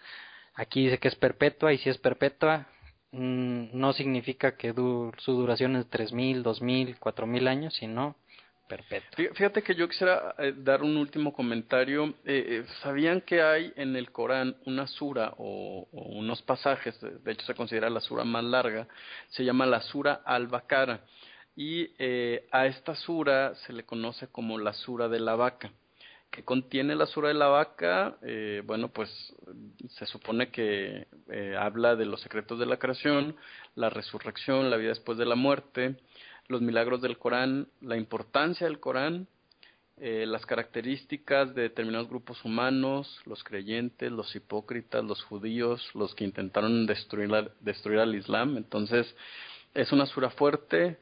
[0.54, 2.68] aquí dice que es perpetua y si es perpetua
[3.12, 8.16] mm, no significa que su duración es tres mil, dos mil, cuatro mil años, sino
[8.68, 9.34] perpetua.
[9.34, 12.14] Fíjate que yo quisiera eh, dar un último comentario.
[12.26, 17.46] Eh, eh, ¿Sabían que hay en el Corán una sura o, unos pasajes, de hecho
[17.46, 18.88] se considera la sura más larga,
[19.30, 21.02] se llama la sura al-Bakara?
[21.58, 25.72] Y eh, a esta sura se le conoce como la sura de la vaca.
[26.30, 28.18] que contiene la sura de la vaca?
[28.22, 29.10] Eh, bueno, pues
[29.90, 33.36] se supone que eh, habla de los secretos de la creación,
[33.76, 35.96] la resurrección, la vida después de la muerte,
[36.48, 39.28] los milagros del Corán, la importancia del Corán,
[40.00, 46.24] eh, las características de determinados grupos humanos, los creyentes, los hipócritas, los judíos, los que
[46.24, 47.32] intentaron destruir,
[47.62, 48.58] destruir al Islam.
[48.58, 49.16] Entonces,
[49.74, 50.98] es una sura fuerte,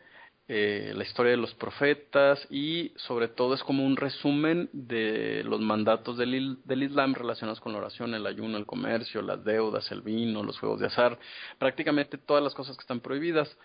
[0.47, 5.59] eh, la historia de los profetas y sobre todo es como un resumen de los
[5.59, 10.01] mandatos del, del, Islam relacionados con la oración, el ayuno, el comercio, las deudas, el
[10.03, 11.17] vino, los juegos de azar,
[11.57, 13.57] prácticamente todas las cosas que están prohibidas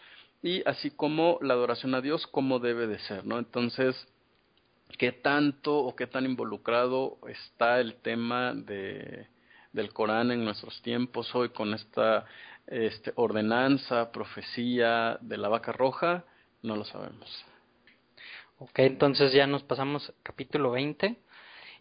[0.43, 3.39] y así como la adoración a Dios como debe de ser, ¿no?
[3.39, 3.95] Entonces,
[4.97, 9.27] ¿qué tanto o qué tan involucrado está el tema de,
[9.75, 12.25] del Corán en nuestros tiempos hoy con esta
[12.67, 16.25] este, ordenanza, profecía de la vaca roja?
[16.63, 17.45] No lo sabemos.
[18.59, 21.17] Ok, entonces ya nos pasamos capítulo 20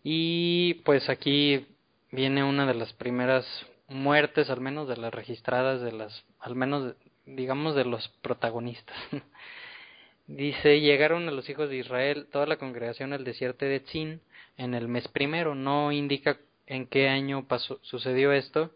[0.03, 1.67] y pues aquí
[2.11, 3.45] viene una de las primeras
[3.89, 8.97] muertes, al menos de las registradas, de las, al menos digamos de los protagonistas.
[10.27, 14.21] Dice, llegaron a los hijos de Israel toda la congregación al desierto de Tzin
[14.57, 15.55] en el mes primero.
[15.55, 18.71] No indica en qué año pasó, sucedió esto.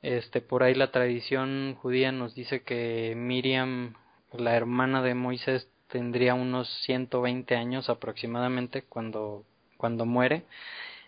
[0.00, 3.94] Este, por ahí la tradición judía nos dice que Miriam,
[4.34, 9.44] la hermana de Moisés, tendría unos 120 años aproximadamente cuando,
[9.76, 10.44] cuando muere.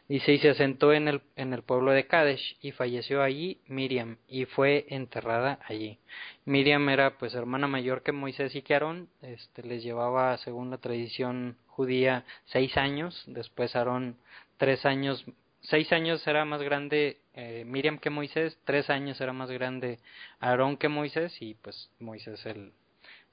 [0.07, 4.18] Dice, y se asentó en el, en el pueblo de Kadesh y falleció allí Miriam
[4.29, 5.99] y fue enterrada allí.
[6.45, 10.77] Miriam era pues hermana mayor que Moisés y que Aarón, este, les llevaba según la
[10.77, 14.18] tradición judía seis años, después Aarón
[14.59, 15.25] tres años,
[15.62, 20.01] seis años era más grande eh, Miriam que Moisés, tres años era más grande
[20.39, 22.72] Aarón que Moisés y pues Moisés el,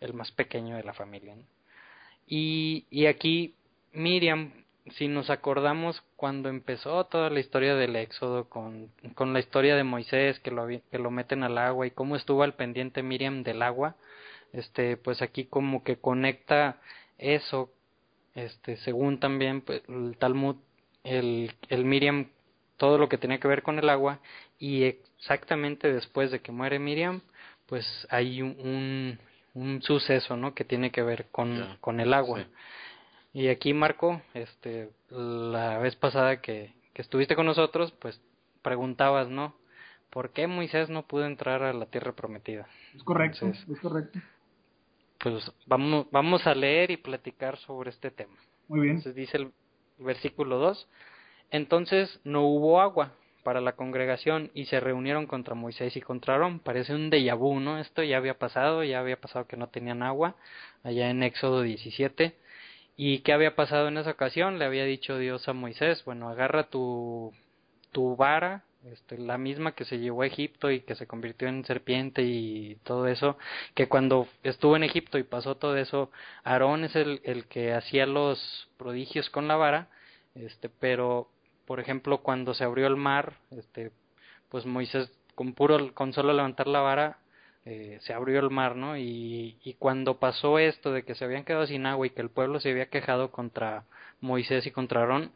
[0.01, 1.35] el más pequeño de la familia.
[2.27, 3.55] Y, y aquí
[3.93, 4.51] Miriam
[4.97, 9.83] si nos acordamos cuando empezó toda la historia del éxodo con, con la historia de
[9.83, 13.61] Moisés que lo, que lo meten al agua y cómo estuvo al pendiente Miriam del
[13.61, 13.95] agua,
[14.53, 16.81] este, pues aquí como que conecta
[17.17, 17.69] eso,
[18.33, 20.55] este, según también pues, el Talmud,
[21.03, 22.29] el, el Miriam,
[22.77, 24.19] todo lo que tenía que ver con el agua
[24.57, 27.21] y exactamente después de que muere Miriam,
[27.67, 29.19] pues hay un, un,
[29.81, 30.53] suceso, ¿no?
[30.53, 32.45] Que tiene que ver con, con el agua.
[33.33, 38.21] Y aquí, Marco, este, la vez pasada que, que estuviste con nosotros, pues
[38.61, 39.55] preguntabas, ¿no?
[40.09, 42.67] ¿Por qué Moisés no pudo entrar a la tierra prometida?
[42.93, 44.19] Es correcto, es correcto.
[45.19, 48.35] Pues vamos, vamos a leer y platicar sobre este tema.
[48.67, 48.97] Muy bien.
[48.97, 49.51] Entonces dice el
[49.99, 50.87] versículo 2,
[51.51, 53.13] entonces no hubo agua
[53.43, 56.59] para la congregación y se reunieron contra Moisés y contra Aarón.
[56.59, 57.79] Parece un déjà vu, ¿no?
[57.79, 60.35] Esto ya había pasado, ya había pasado que no tenían agua,
[60.83, 62.35] allá en Éxodo 17.
[62.97, 64.59] ¿Y qué había pasado en esa ocasión?
[64.59, 67.33] Le había dicho Dios a Moisés, bueno, agarra tu,
[67.91, 71.65] tu vara, este, la misma que se llevó a Egipto y que se convirtió en
[71.65, 73.37] serpiente y todo eso,
[73.75, 76.11] que cuando estuvo en Egipto y pasó todo eso,
[76.43, 79.89] Aarón es el, el que hacía los prodigios con la vara,
[80.35, 81.29] este, pero
[81.71, 83.91] por ejemplo cuando se abrió el mar, este,
[84.49, 87.19] pues Moisés con puro, con solo levantar la vara
[87.63, 88.97] eh, se abrió el mar, ¿no?
[88.97, 92.59] Y, cuando pasó esto de que se habían quedado sin agua y que el pueblo
[92.59, 93.85] se había quejado contra
[94.19, 95.31] Moisés y contra Aarón,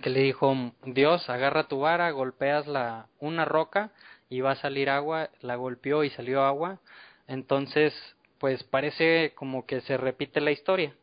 [0.00, 0.54] que le dijo
[0.84, 3.90] Dios, agarra tu vara, golpeas la una roca
[4.30, 6.78] y va a salir agua, la golpeó y salió agua,
[7.26, 7.92] entonces
[8.38, 10.94] pues parece como que se repite la historia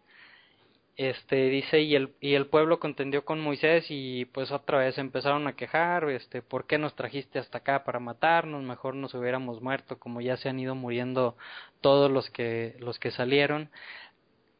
[0.97, 5.45] este dice y el y el pueblo contendió con Moisés y pues otra vez empezaron
[5.47, 9.99] a quejar este por qué nos trajiste hasta acá para matarnos mejor nos hubiéramos muerto
[9.99, 11.35] como ya se han ido muriendo
[11.81, 13.69] todos los que los que salieron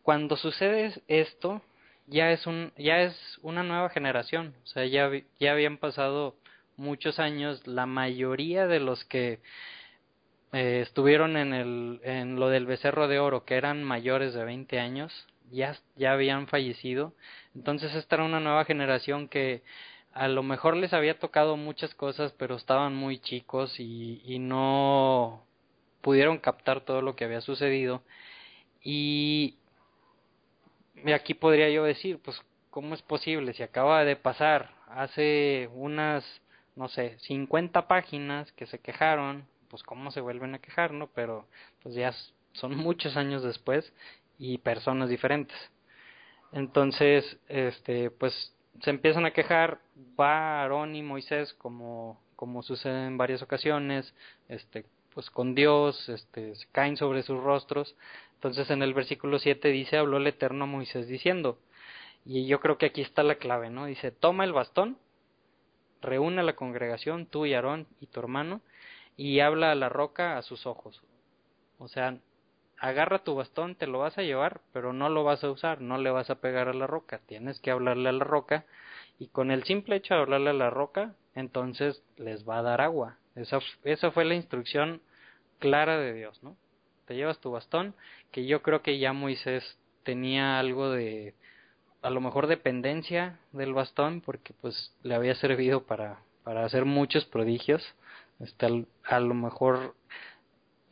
[0.04, 1.62] cuando sucede esto
[2.08, 5.10] ya es un ya es una nueva generación o sea ya
[5.40, 6.36] ya habían pasado
[6.76, 9.40] muchos años la mayoría de los que
[10.52, 14.80] eh, estuvieron en el en lo del becerro de oro que eran mayores de 20
[14.80, 17.14] años ya, ya habían fallecido.
[17.56, 19.64] Entonces esta era una nueva generación que
[20.14, 25.44] a lo mejor les había tocado muchas cosas, pero estaban muy chicos y, y no
[26.02, 28.02] pudieron captar todo lo que había sucedido.
[28.82, 29.56] Y
[31.14, 33.54] aquí podría yo decir, pues, ¿cómo es posible?
[33.54, 36.24] Si acaba de pasar hace unas,
[36.76, 41.08] no sé, 50 páginas que se quejaron, pues, ¿cómo se vuelven a quejar, no?
[41.08, 41.46] Pero,
[41.84, 42.14] pues, ya
[42.54, 43.92] son muchos años después
[44.38, 45.58] y personas diferentes.
[46.52, 49.80] Entonces, este, pues se empiezan a quejar,
[50.20, 54.14] va Aarón y Moisés como, como sucede en varias ocasiones,
[54.50, 57.96] este, pues con Dios, este, se caen sobre sus rostros.
[58.36, 61.58] Entonces en el versículo 7 dice, habló el Eterno Moisés diciendo,
[62.26, 63.86] y yo creo que aquí está la clave, ¿no?
[63.86, 64.98] Dice, toma el bastón,
[66.02, 68.62] reúne a la congregación, tú y Aarón y tu hermano,
[69.16, 71.02] y habla a la roca a sus ojos.
[71.78, 72.18] O sea,
[72.78, 75.98] agarra tu bastón, te lo vas a llevar, pero no lo vas a usar, no
[75.98, 78.66] le vas a pegar a la roca, tienes que hablarle a la roca
[79.20, 82.82] y con el simple hecho de hablarle a la roca, entonces les va a dar
[82.82, 83.18] agua.
[83.36, 85.02] Esa, esa fue la instrucción
[85.60, 86.58] clara de Dios, ¿no?
[87.06, 87.94] Te llevas tu bastón,
[88.32, 91.36] que yo creo que ya Moisés tenía algo de,
[92.02, 97.26] a lo mejor dependencia del bastón, porque pues le había servido para, para hacer muchos
[97.26, 97.84] prodigios.
[98.40, 99.96] Este, a lo mejor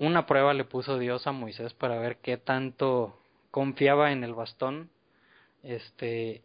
[0.04, 3.18] una prueba le puso Dios a Moisés para ver qué tanto
[3.52, 4.90] confiaba en el bastón.
[5.64, 6.42] Este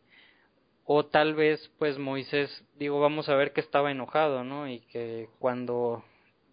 [0.85, 4.69] o tal vez pues Moisés, digo, vamos a ver que estaba enojado, ¿no?
[4.69, 6.05] Y que cuando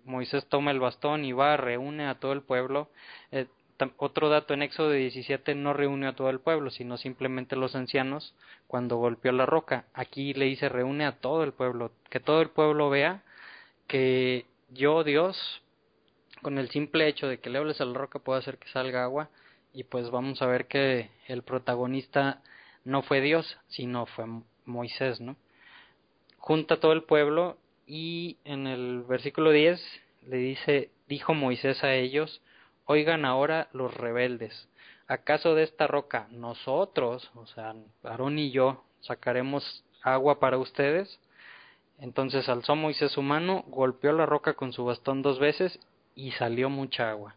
[0.03, 2.89] Moisés toma el bastón y va, reúne a todo el pueblo.
[3.31, 3.47] Eh,
[3.97, 8.33] otro dato en Éxodo 17 no reúne a todo el pueblo, sino simplemente los ancianos
[8.67, 9.85] cuando golpeó la roca.
[9.93, 13.23] Aquí le dice reúne a todo el pueblo, que todo el pueblo vea
[13.87, 15.61] que yo, Dios,
[16.45, 19.03] con el simple hecho de que le hables a la roca puedo hacer que salga
[19.03, 19.29] agua
[19.73, 22.43] y pues vamos a ver que el protagonista
[22.83, 24.25] no fue Dios, sino fue
[24.63, 25.37] Moisés, ¿no?
[26.37, 29.81] Junta todo el pueblo y en el versículo 10
[30.27, 32.43] le dice, dijo Moisés a ellos,
[32.85, 34.69] oigan ahora los rebeldes,
[35.07, 37.73] ¿acaso de esta roca nosotros, o sea,
[38.03, 41.19] Aarón y yo, sacaremos agua para ustedes?
[41.97, 45.79] Entonces alzó Moisés su mano, golpeó la roca con su bastón dos veces
[46.15, 47.35] y salió mucha agua.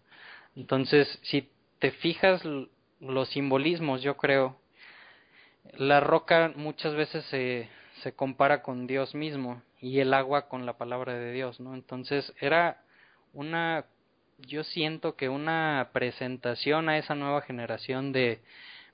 [0.57, 1.49] Entonces, si
[1.79, 2.43] te fijas
[3.01, 4.57] los simbolismos, yo creo,
[5.76, 7.68] la roca muchas veces se,
[8.03, 11.74] se compara con Dios mismo y el agua con la palabra de Dios, ¿no?
[11.74, 12.83] Entonces era
[13.33, 13.85] una,
[14.39, 18.41] yo siento que una presentación a esa nueva generación de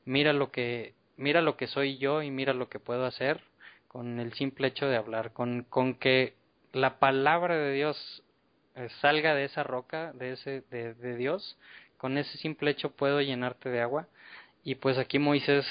[0.05, 3.43] mira lo que, mira lo que soy yo y mira lo que puedo hacer
[3.89, 6.35] con el simple hecho de hablar, con, con que
[6.73, 8.24] la palabra de Dios
[9.01, 11.57] salga de esa roca, de ese, de, de Dios,
[11.97, 14.09] con ese simple hecho puedo llenarte de agua.
[14.63, 15.67] Y pues aquí Moisés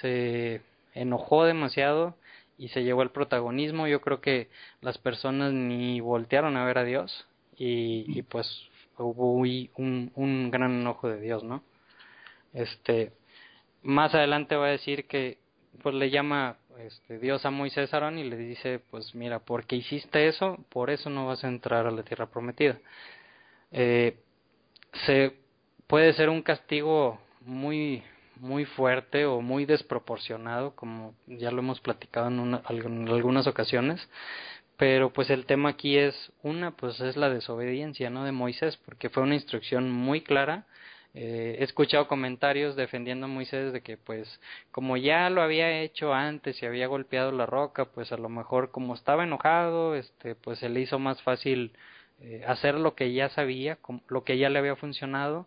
[0.00, 0.62] se
[0.94, 2.16] enojó demasiado
[2.56, 3.86] y se llevó el protagonismo.
[3.86, 4.48] Yo creo que
[4.80, 10.80] las personas ni voltearon a ver a Dios y, y pues hubo un, un gran
[10.80, 11.62] enojo de Dios, ¿no?
[12.52, 13.12] Este,
[13.82, 15.38] más adelante va a decir que
[15.82, 20.28] pues le llama este, Dios a Moisés Aarón y le dice, pues mira, porque hiciste
[20.28, 22.78] eso, por eso no vas a entrar a la tierra prometida.
[23.72, 24.16] Eh,
[25.06, 25.34] se
[25.86, 28.02] puede ser un castigo muy
[28.40, 34.08] muy fuerte o muy desproporcionado, como ya lo hemos platicado en, en algunas ocasiones,
[34.76, 38.24] pero pues el tema aquí es una, pues es la desobediencia, ¿no?
[38.24, 40.66] De Moisés, porque fue una instrucción muy clara.
[41.20, 44.40] Eh, he escuchado comentarios defendiendo a Moisés de que pues
[44.70, 48.70] como ya lo había hecho antes y había golpeado la roca, pues a lo mejor
[48.70, 51.72] como estaba enojado, este, pues se le hizo más fácil
[52.20, 55.46] eh, hacer lo que ya sabía, lo que ya le había funcionado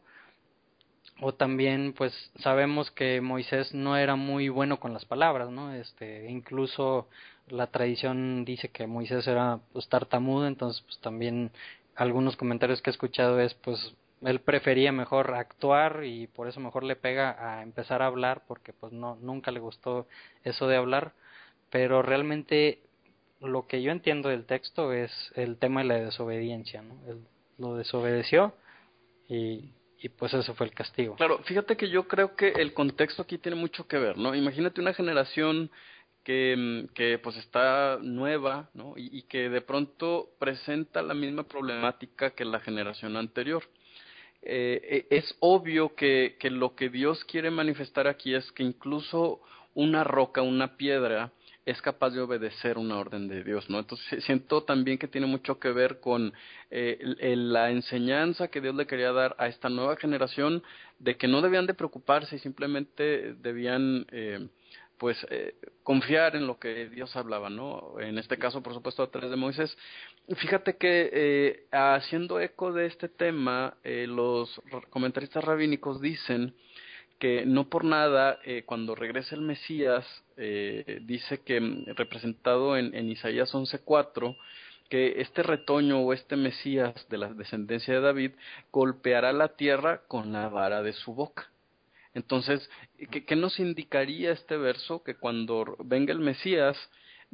[1.21, 5.73] o también pues sabemos que Moisés no era muy bueno con las palabras, ¿no?
[5.73, 7.07] Este, incluso
[7.47, 11.51] la tradición dice que Moisés era pues tartamudo, entonces pues también
[11.95, 16.83] algunos comentarios que he escuchado es pues él prefería mejor actuar y por eso mejor
[16.83, 20.07] le pega a empezar a hablar porque pues no nunca le gustó
[20.43, 21.13] eso de hablar,
[21.69, 22.79] pero realmente
[23.39, 26.83] lo que yo entiendo del texto es el tema de la desobediencia.
[27.07, 27.19] Él
[27.57, 28.53] lo desobedeció
[29.27, 31.15] y pues eso fue el castigo.
[31.15, 34.33] Claro, fíjate que yo creo que el contexto aquí tiene mucho que ver, ¿no?
[34.35, 35.69] Imagínate una generación
[36.23, 38.93] que, que pues está nueva, ¿no?
[38.95, 43.63] Y, que de pronto presenta la misma problemática que la generación anterior.
[44.41, 49.41] Eh, e, es obvio que, lo que Dios quiere manifestar aquí es que incluso
[49.73, 51.31] una roca, una piedra,
[51.63, 53.79] es capaz de obedecer una orden de Dios, ¿no?
[53.79, 56.33] Entonces siento también que tiene mucho que ver con
[56.71, 56.97] eh,
[57.35, 60.63] la enseñanza que Dios le quería dar a esta nueva generación
[60.97, 64.47] de que no debían de preocuparse y simplemente debían eh,
[65.01, 67.99] pues eh, confiar en lo que Dios hablaba, ¿no?
[67.99, 69.75] En este caso, por supuesto, a través de Moisés.
[70.35, 76.53] Fíjate que eh, haciendo eco de este tema, eh, los comentaristas rabínicos dicen
[77.17, 80.05] que no por nada eh, cuando regresa el Mesías
[80.37, 84.37] eh, dice que mm, representado en, en Isaías 11:4
[84.87, 88.31] que este retoño o este Mesías de la descendencia de David
[88.71, 91.50] golpeará la tierra con la vara de su boca.
[92.13, 92.69] Entonces,
[93.11, 95.03] ¿qué, ¿qué, nos indicaría este verso?
[95.03, 96.77] Que cuando venga el Mesías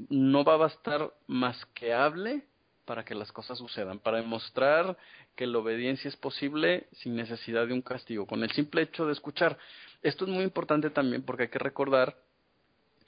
[0.10, 2.44] no va a bastar más que hable
[2.86, 4.98] para que las cosas sucedan, para demostrar
[5.36, 9.14] que la obediencia es posible sin necesidad de un castigo, con el simple hecho de
[9.14, 9.58] escuchar.
[10.02, 12.16] Esto es muy importante también porque hay que recordar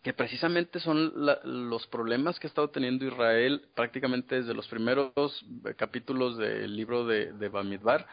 [0.04, 1.14] que precisamente son
[1.44, 5.12] los problemas que ha estado teniendo Israel prácticamente desde los primeros
[5.78, 8.08] capítulos del libro de, de Bamidbar,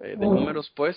[0.00, 0.96] eh, de números pues,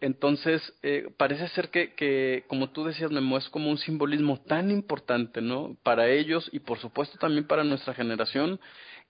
[0.00, 4.70] entonces, eh, parece ser que, que, como tú decías, Memo, es como un simbolismo tan
[4.70, 5.76] importante, ¿no?
[5.82, 8.60] Para ellos y por supuesto también para nuestra generación,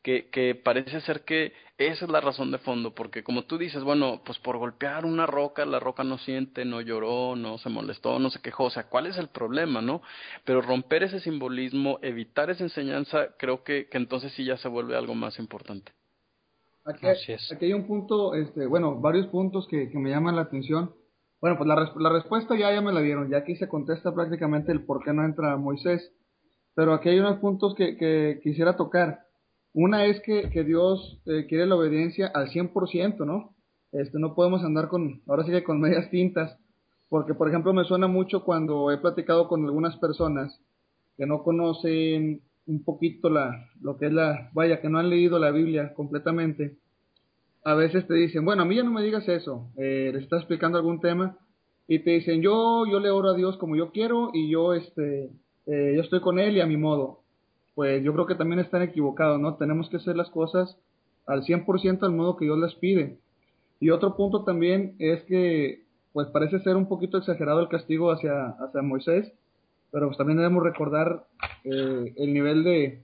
[0.02, 3.82] que, que parece ser que esa es la razón de fondo, porque como tú dices,
[3.82, 8.18] bueno, pues por golpear una roca, la roca no siente, no lloró, no se molestó,
[8.18, 10.02] no se quejó, o sea, ¿cuál es el problema, no?
[10.44, 14.96] Pero romper ese simbolismo, evitar esa enseñanza, creo que, que entonces sí ya se vuelve
[14.96, 15.92] algo más importante.
[16.89, 20.95] Aquí, aquí hay un punto, este, bueno, varios puntos que, que me llaman la atención.
[21.41, 24.72] Bueno, pues la, la respuesta ya, ya me la dieron, ya aquí se contesta prácticamente
[24.72, 26.12] el por qué no entra Moisés.
[26.74, 29.20] Pero aquí hay unos puntos que, que quisiera tocar.
[29.74, 33.55] Una es que, que Dios eh, quiere la obediencia al 100%, ¿no?
[33.93, 36.59] Este, no podemos andar con, ahora sí que con medias tintas,
[37.09, 40.59] porque por ejemplo me suena mucho cuando he platicado con algunas personas
[41.16, 45.38] que no conocen un poquito la, lo que es la, vaya, que no han leído
[45.38, 46.76] la Biblia completamente,
[47.64, 50.40] a veces te dicen, bueno, a mí ya no me digas eso, eh, les estás
[50.40, 51.36] explicando algún tema
[51.88, 55.30] y te dicen, yo, yo le oro a Dios como yo quiero y yo, este,
[55.66, 57.20] eh, yo estoy con Él y a mi modo.
[57.74, 59.54] Pues yo creo que también están equivocados, ¿no?
[59.54, 60.76] Tenemos que hacer las cosas
[61.26, 63.18] al 100% al modo que Dios las pide.
[63.80, 68.48] Y otro punto también es que, pues parece ser un poquito exagerado el castigo hacia,
[68.48, 69.32] hacia Moisés,
[69.91, 71.24] pero pues también debemos recordar
[71.64, 73.03] eh, el nivel de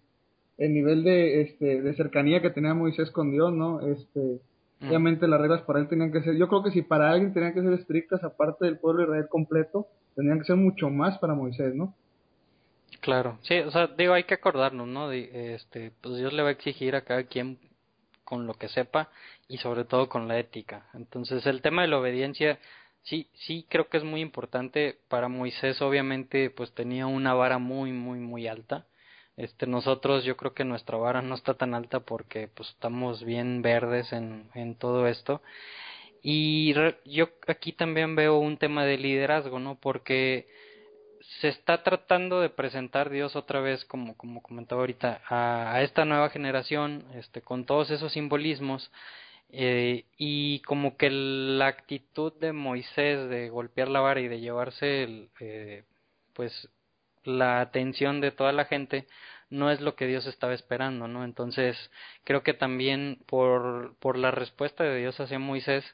[0.57, 3.81] el nivel de este de cercanía que tenía Moisés con Dios, ¿no?
[3.81, 4.41] Este,
[4.81, 4.89] mm.
[4.89, 7.55] obviamente las reglas para él tenían que ser, yo creo que si para alguien tenían
[7.55, 11.35] que ser estrictas aparte del pueblo de Israel completo, tenían que ser mucho más para
[11.35, 11.95] Moisés, ¿no?
[13.01, 15.09] Claro, sí, o sea, digo, hay que acordarnos, ¿no?
[15.09, 17.59] De, este, pues Dios le va a exigir a cada quien
[18.25, 19.11] con lo que sepa
[19.49, 20.87] y sobre todo con la ética.
[20.95, 22.59] Entonces, el tema de la obediencia
[23.05, 24.99] Sí, sí, creo que es muy importante.
[25.09, 28.87] Para Moisés, obviamente, pues tenía una vara muy, muy, muy alta.
[29.37, 33.63] Este, nosotros, yo creo que nuestra vara no está tan alta porque, pues, estamos bien
[33.63, 35.43] verdes en, en todo esto.
[36.23, 36.75] Y
[37.05, 39.75] yo aquí también veo un tema de liderazgo, ¿no?
[39.79, 40.49] Porque
[41.41, 46.07] se está tratando de presentar Dios otra vez, como, como comentaba ahorita, a, a esta
[46.07, 48.91] nueva generación, este, con todos esos simbolismos
[49.51, 55.05] eh, y como que la actitud de Moisés de golpear la vara y de llevarse
[55.05, 55.85] el, eh,
[56.33, 56.69] pues
[57.25, 59.07] la atención de toda la gente
[59.51, 61.25] no es lo que Dios estaba esperando, ¿no?
[61.25, 61.77] Entonces
[62.25, 65.85] creo que también por, por la respuesta de Dios hacia Moisés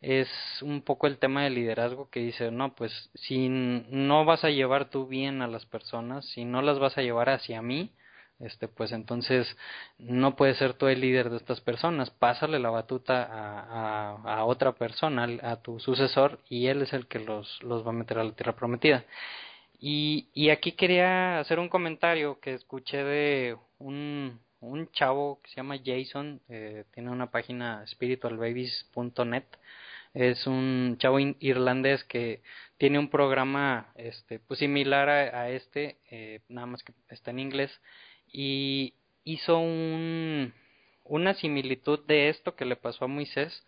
[0.00, 0.28] es
[0.62, 4.88] un poco el tema del liderazgo que dice, no, pues si no vas a llevar
[4.90, 7.92] tú bien a las personas, si no las vas a llevar hacia mí,
[8.40, 9.56] este pues entonces
[9.98, 14.72] no puedes ser tú el líder de estas personas, pásale la batuta a, a, otra
[14.72, 18.24] persona, a tu sucesor, y él es el que los, los va a meter a
[18.24, 19.04] la tierra prometida.
[19.78, 25.56] Y, y aquí quería hacer un comentario que escuché de un, un chavo que se
[25.56, 29.44] llama Jason, eh, tiene una página spiritualbabies.net,
[30.12, 32.42] es un chavo irlandés que
[32.76, 37.70] tiene un programa este pues similar a, este, eh, nada más que está en inglés,
[38.32, 40.52] y hizo un,
[41.04, 43.66] una similitud de esto que le pasó a Moisés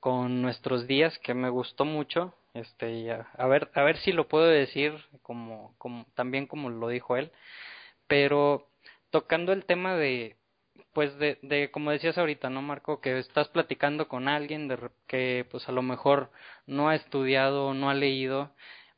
[0.00, 4.46] con nuestros días que me gustó mucho este a, ver a ver si lo puedo
[4.46, 4.92] decir
[5.22, 7.30] como, como también como lo dijo él
[8.08, 8.66] pero
[9.10, 10.36] tocando el tema de
[10.92, 15.46] pues de, de como decías ahorita no Marco que estás platicando con alguien de que
[15.50, 16.32] pues a lo mejor
[16.66, 18.50] no ha estudiado no ha leído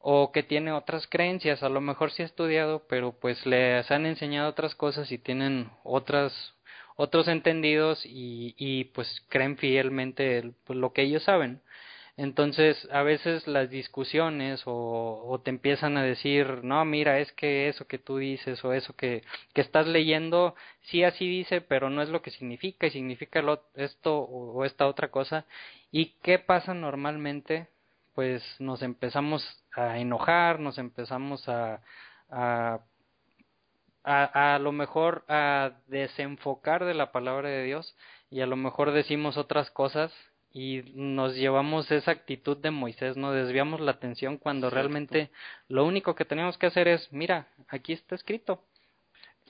[0.02, 4.06] o que tiene otras creencias, a lo mejor sí ha estudiado, pero pues les han
[4.06, 6.54] enseñado otras cosas y tienen otras
[6.96, 11.62] otros entendidos y, y pues creen fielmente pues, lo que ellos saben.
[12.16, 17.68] Entonces, a veces las discusiones o, o, te empiezan a decir, no, mira, es que
[17.68, 19.22] eso que tú dices o eso que,
[19.54, 23.42] que estás leyendo, sí así dice, pero no es lo que significa y significa
[23.76, 25.46] esto o esta otra cosa.
[25.90, 27.68] ¿Y qué pasa normalmente?
[28.14, 29.42] Pues nos empezamos
[29.74, 31.80] a enojar, nos empezamos a,
[32.30, 32.80] a,
[34.04, 37.96] a, a lo mejor a desenfocar de la palabra de Dios
[38.30, 40.12] y a lo mejor decimos otras cosas
[40.52, 45.30] y nos llevamos esa actitud de Moisés, no desviamos la atención cuando realmente
[45.68, 48.62] lo único que tenemos que hacer es, mira, aquí está escrito,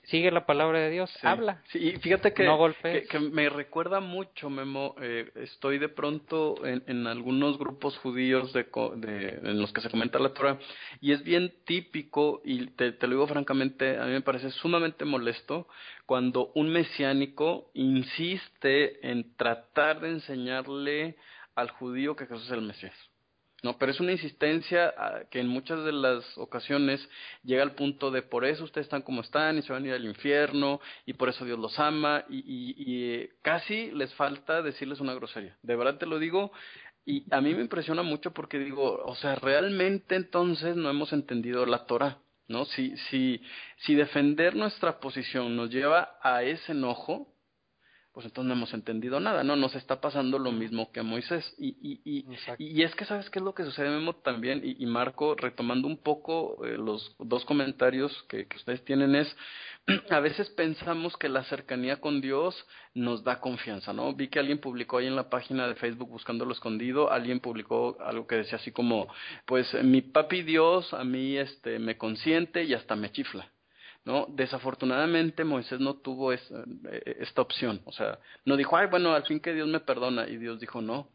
[0.05, 1.62] sigue la palabra de Dios, habla.
[1.68, 2.44] Sí, fíjate que,
[3.09, 4.94] que, me recuerda mucho, Memo.
[5.00, 9.90] Eh, estoy de pronto en, en algunos grupos judíos de, de, en los que se
[9.90, 10.59] comenta la Torah
[11.00, 15.05] y es bien típico, y te, te lo digo francamente, a mí me parece sumamente
[15.05, 15.68] molesto
[16.07, 21.16] cuando un mesiánico insiste en tratar de enseñarle
[21.55, 23.11] al judío que Jesús es el Mesías.
[23.62, 27.08] No, pero es una insistencia ah, que en muchas de las ocasiones
[27.44, 29.94] llega al punto de por eso ustedes están como están y se van a ir
[29.94, 32.42] al infierno y por eso Dios los ama y,
[32.76, 35.56] y, eh, casi les falta decirles una grosería.
[35.62, 36.50] De verdad te lo digo
[37.06, 41.64] y a mí me impresiona mucho porque digo, o sea, realmente entonces no hemos entendido
[41.64, 42.18] la Torah.
[42.48, 42.64] ¿No?
[42.66, 43.40] Si, si,
[43.78, 47.32] si defender nuestra posición nos lleva a ese enojo,
[48.12, 49.56] pues entonces no hemos entendido nada, ¿no?
[49.56, 51.54] Nos está pasando lo mismo que a Moisés.
[51.58, 52.26] Y, y, y,
[52.58, 54.60] y es que, ¿sabes qué es lo que sucede, Memo, también?
[54.62, 59.34] Y, Marco, retomando un poco eh, los dos comentarios que, que ustedes tienen, es,
[60.10, 64.12] a veces pensamos que la cercanía con Dios nos da confianza, ¿no?
[64.14, 67.96] Vi que alguien publicó ahí en la página de Facebook buscando lo escondido, alguien publicó
[68.00, 69.08] algo que decía así como,
[69.46, 73.50] pues mi papi Dios a mí este me consiente y hasta me chifla.
[74.05, 74.26] ¿No?
[74.28, 79.24] Desafortunadamente Moisés no tuvo esa, eh, esta opción, o sea, no dijo, ay, bueno, al
[79.24, 81.09] fin que Dios me perdona, y Dios dijo, no,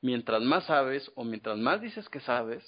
[0.00, 2.62] mientras más sabes o mientras más dices que sabes,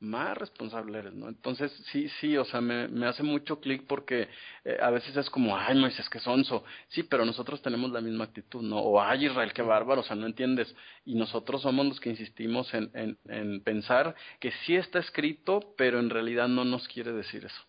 [0.00, 1.28] más responsable eres, ¿no?
[1.28, 4.28] Entonces, sí, sí, o sea, me, me hace mucho clic porque
[4.64, 6.64] eh, a veces es como, ay, Moisés, que sonso.
[6.88, 8.78] Sí, pero nosotros tenemos la misma actitud, ¿no?
[8.78, 10.74] O, ay, Israel, qué bárbaro, o sea, no entiendes.
[11.04, 12.90] Y nosotros somos los que insistimos en,
[13.28, 17.62] en pensar que sí está escrito, pero en realidad no nos quiere decir eso.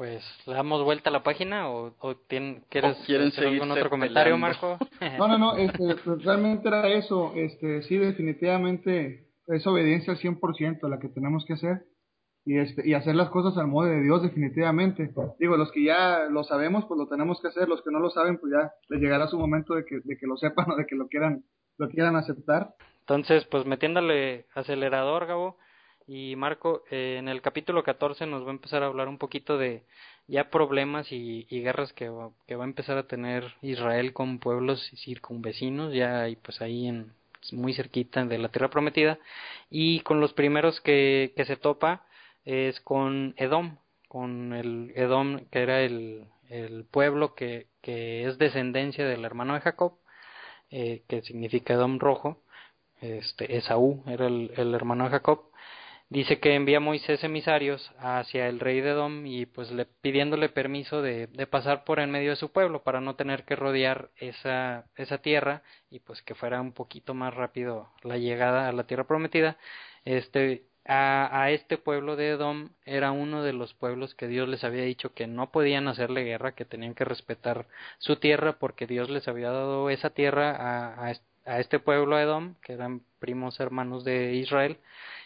[0.00, 2.14] Pues, ¿le damos vuelta a la página o, o
[2.70, 4.78] quieres quieren hacer algún otro comentario, Marco?
[5.18, 7.34] no, no, no, este, pues, realmente era eso.
[7.36, 11.84] Este, sí, definitivamente es obediencia al 100% la que tenemos que hacer
[12.46, 15.12] y, este, y hacer las cosas al modo de Dios definitivamente.
[15.38, 18.08] Digo, los que ya lo sabemos, pues lo tenemos que hacer, los que no lo
[18.08, 20.86] saben, pues ya les llegará su momento de que, de que lo sepan o de
[20.86, 21.44] que lo quieran,
[21.76, 22.72] lo quieran aceptar.
[23.00, 25.58] Entonces, pues metiéndole acelerador, Gabo,
[26.12, 29.58] y Marco, eh, en el capítulo 14 nos va a empezar a hablar un poquito
[29.58, 29.84] de
[30.26, 32.10] ya problemas y, guerras que,
[32.48, 37.12] que va a empezar a tener Israel con pueblos circunvecinos, ya y pues ahí en,
[37.52, 39.20] muy cerquita de la tierra prometida.
[39.70, 42.04] Y con los primeros que, se topa
[42.44, 43.76] es con Edom
[44.08, 46.26] con el Edom que era el,
[46.90, 49.98] pueblo que, que es descendencia del hermano de Jacob
[50.72, 52.42] eh, que significa Edom rojo
[53.00, 55.49] este Esaú era el, el hermano de Jacob
[56.10, 61.02] dice que envía Moisés emisarios hacia el rey de Edom y pues le pidiéndole permiso
[61.02, 64.86] de, de, pasar por en medio de su pueblo para no tener que rodear esa,
[64.96, 69.04] esa tierra y pues que fuera un poquito más rápido la llegada a la tierra
[69.04, 69.56] prometida.
[70.04, 74.64] Este, a, a este pueblo de Edom era uno de los pueblos que Dios les
[74.64, 77.66] había dicho que no podían hacerle guerra, que tenían que respetar
[77.98, 81.12] su tierra porque Dios les había dado esa tierra a, a,
[81.46, 84.78] a este pueblo Edom, que eran primos hermanos de Israel,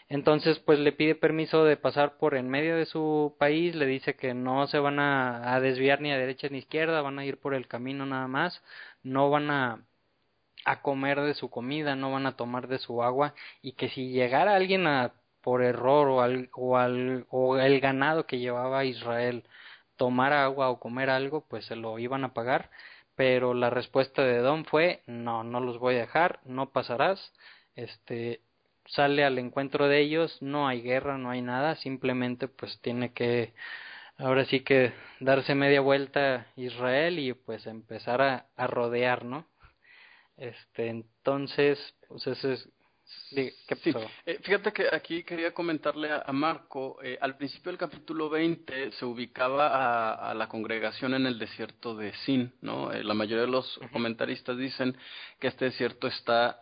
[0.08, 4.16] entonces, pues le pide permiso de pasar por en medio de su país, le dice
[4.16, 7.38] que no se van a, desviar ni a derecha ni a izquierda, van a ir
[7.38, 8.62] por el camino nada más,
[9.02, 9.84] no van a,
[10.64, 14.10] a comer de su comida, no van a tomar de su agua y que si
[14.10, 19.44] llegara alguien a por error o al, o al o el ganado que llevaba Israel
[19.96, 22.70] tomar agua o comer algo, pues se lo iban a pagar,
[23.16, 27.32] pero la respuesta de Don fue no, no los voy a dejar, no pasarás,
[27.76, 28.40] este
[28.86, 33.54] sale al encuentro de ellos, no hay guerra, no hay nada, simplemente pues tiene que
[34.18, 39.46] ahora sí que darse media vuelta Israel y pues empezar a, rodear, ¿no?
[40.36, 41.78] Este, entonces,
[42.08, 42.68] pues ese es
[43.34, 43.52] Sí.
[44.26, 49.04] Eh, fíjate que aquí quería comentarle a, Marco, eh, al principio del capítulo 20 se
[49.04, 52.92] ubicaba a, la congregación en el desierto de Sin, ¿no?
[52.92, 54.96] Eh, la mayoría de los comentaristas dicen
[55.38, 56.58] que este desierto está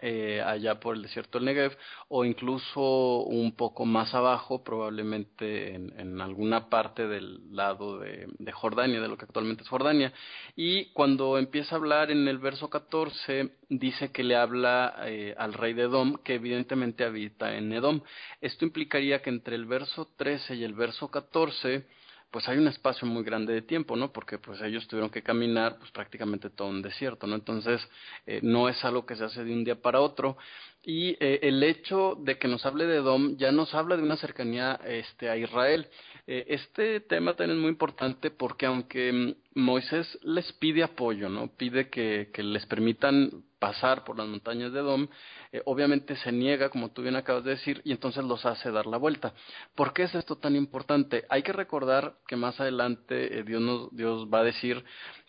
[0.47, 1.77] allá por el desierto del Negev
[2.09, 8.53] o incluso un poco más abajo, probablemente en, en alguna parte del lado de, de,
[8.53, 10.13] Jordania, de lo que actualmente es Jordania.
[10.57, 14.97] Y cuando empieza a hablar en el verso 14, dice que le habla
[15.37, 18.03] al rey de Edom, que evidentemente habita en Edom.
[18.41, 21.87] Esto implicaría que entre el verso 13 y el verso 14
[22.33, 24.11] pues hay un espacio muy grande de tiempo, ¿no?
[24.11, 27.35] Porque pues ellos tuvieron que caminar pues prácticamente todo un desierto, ¿no?
[27.35, 27.87] Entonces
[28.27, 30.39] eh, no es algo que se hace de un día para otro
[30.83, 34.17] y eh, el hecho de que nos hable de Edom ya nos habla de una
[34.17, 35.89] cercanía este a Israel.
[36.27, 41.49] Eh, este tema también es muy importante porque aunque Moisés les pide apoyo, ¿no?
[41.49, 45.07] Pide que les permitan pasar por las montañas de Edom,
[45.53, 48.89] eh, obviamente se niega, como tú bien acabas de decir, y entonces los hace dar
[48.89, 49.35] la vuelta.
[49.77, 51.27] ¿Por qué es esto tan importante?
[51.29, 54.85] Hay que recordar que más adelante eh, Dios, nos, Dios va a decir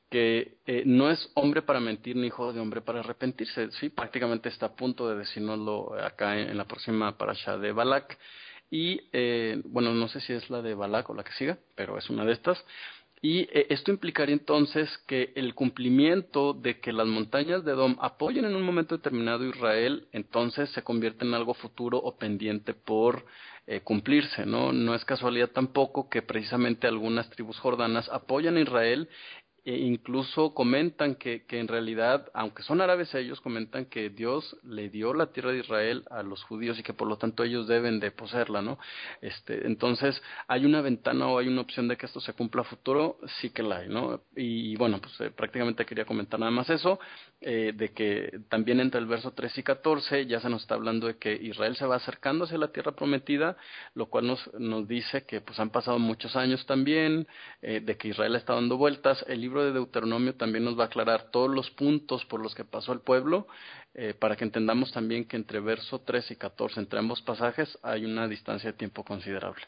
[0.10, 3.70] que eh, no es hombre para mentir ni hijo de hombre para arrepentirse.
[3.74, 8.18] Sí, prácticamente está a punto de decirnoslo acá en, la próxima parasha de Balak.
[8.72, 9.00] Y
[9.66, 12.26] bueno, no sé si es la de Balak o la que siga, pero es una
[12.26, 12.58] de estas.
[13.26, 18.44] Y eh, esto implicaría entonces que el cumplimiento de que las montañas de Edom apoyen
[18.44, 23.26] en un momento determinado a Israel, entonces se convierte en algo futuro o pendiente por
[23.66, 24.74] eh, cumplirse, ¿no?
[24.74, 29.08] No es casualidad tampoco que precisamente algunas tribus jordanas apoyan a Israel
[29.66, 34.90] e incluso comentan que, que en realidad, aunque son árabes ellos, comentan que Dios le
[34.90, 38.00] dio la tierra de Israel a los judíos y que por lo tanto ellos deben
[38.00, 38.78] de poseerla, ¿no?
[39.22, 42.66] Este, entonces, ¿hay una ventana o hay una opción de que esto se cumpla a
[42.66, 43.18] futuro?
[43.40, 44.22] Sí que la hay, ¿no?
[44.36, 47.00] Y, bueno, pues eh, prácticamente quería comentar nada más eso,
[47.40, 51.08] eh, de que también entre el verso 3 y 14 ya se nos está hablando
[51.08, 53.56] de que Israel se va acercando hacia la tierra prometida,
[53.96, 57.28] lo cual nos, nos dice que pues han pasado muchos años también,
[57.62, 60.88] eh, de que Israel está dando vueltas, el libro de Deuteronomio también nos va a
[60.88, 63.48] aclarar todos los puntos por los que pasó el pueblo,
[63.94, 68.06] eh, para que entendamos también que entre verso 13 y 14, entre ambos pasajes, hay
[68.06, 69.64] una distancia de tiempo considerable.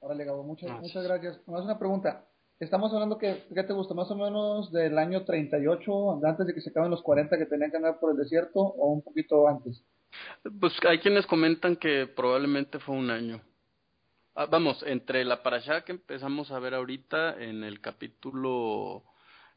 [0.00, 1.40] Órale, Gabo, muchas, muchas gracias.
[1.48, 2.26] Más una pregunta.
[2.60, 3.94] Estamos hablando que, ¿qué te gusta?
[3.94, 7.70] ¿Más o menos del año 38, antes de que se acaben los 40 que tenían
[7.70, 9.82] que andar por el desierto, o un poquito antes?
[10.60, 13.40] Pues hay quienes comentan que probablemente fue un año.
[14.36, 19.04] Ah, vamos, entre la parasha que empezamos a ver ahorita en el capítulo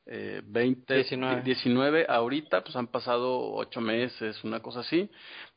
[0.06, 1.42] eh, 20, 19.
[1.42, 2.06] 19.
[2.08, 5.10] ahorita pues han pasado ocho meses, una cosa así,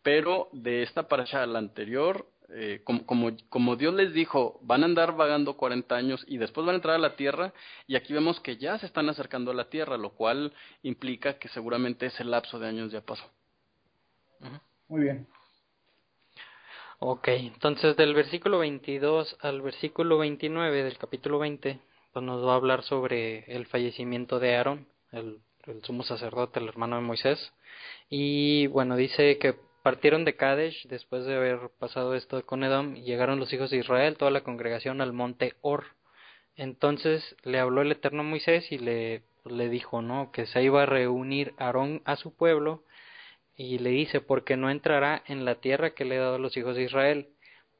[0.02, 4.82] pero de esta parasha a la anterior, eh, como, como, como, Dios les dijo, van
[4.82, 7.52] a andar vagando 40 años y después van a entrar a la tierra,
[7.86, 11.48] y aquí vemos que ya se están acercando a la tierra, lo cual implica que
[11.50, 13.24] seguramente ese lapso de años ya pasó.
[14.88, 15.28] Muy bien.
[17.02, 21.80] Ok, entonces del versículo 22 al versículo 29 del capítulo 20,
[22.12, 26.68] pues nos va a hablar sobre el fallecimiento de Aarón, el, el sumo sacerdote, el
[26.68, 27.54] hermano de Moisés.
[28.10, 33.04] Y bueno, dice que partieron de Kadesh después de haber pasado esto con Edom y
[33.04, 35.84] llegaron los hijos de Israel, toda la congregación al monte Or.
[36.54, 40.30] Entonces le habló el Eterno Moisés y le, le dijo, ¿no?
[40.32, 42.82] Que se iba a reunir Aarón a su pueblo
[43.62, 46.56] y le dice, porque no entrará en la tierra que le he dado a los
[46.56, 47.28] hijos de Israel.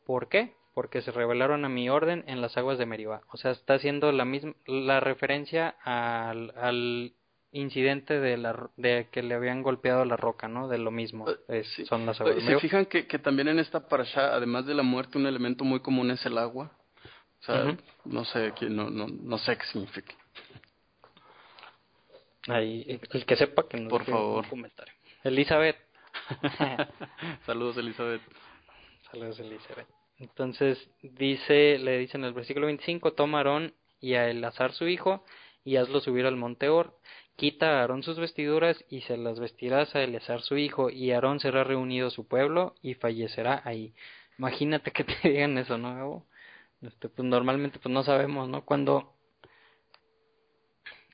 [0.04, 0.52] ¿Por qué?
[0.74, 3.22] Porque se rebelaron a mi orden en las aguas de Meribá.
[3.32, 7.14] O sea, está haciendo la misma, la referencia al, al
[7.52, 10.68] incidente de, la, de que le habían golpeado la roca, ¿no?
[10.68, 11.24] De lo mismo.
[11.48, 12.44] Eh, Son las aguas.
[12.44, 15.80] ¿Se fijan que, que también en esta parasha, además de la muerte, un elemento muy
[15.80, 16.72] común es el agua?
[17.40, 17.74] O sea,
[18.04, 20.14] no sé, no, no, no sé qué significa.
[22.48, 24.44] Ahí, el que sepa que nos Por favor.
[24.44, 24.92] un comentario.
[25.24, 25.76] Elizabeth.
[27.46, 28.22] Saludos, Elizabeth.
[29.10, 29.86] Saludos, Elizabeth.
[30.18, 34.86] Entonces dice, le dice en el versículo 25, toma a Aarón y a Elazar su
[34.88, 35.24] hijo
[35.64, 36.98] y hazlo subir al monte Or.
[37.36, 41.40] Quita a Aarón sus vestiduras y se las vestirás a Elazar su hijo y Aarón
[41.40, 43.94] será reunido a su pueblo y fallecerá ahí.
[44.38, 46.26] Imagínate que te digan eso, ¿no?
[46.82, 48.64] Este, pues normalmente pues no sabemos, ¿no?
[48.64, 49.14] Cuándo,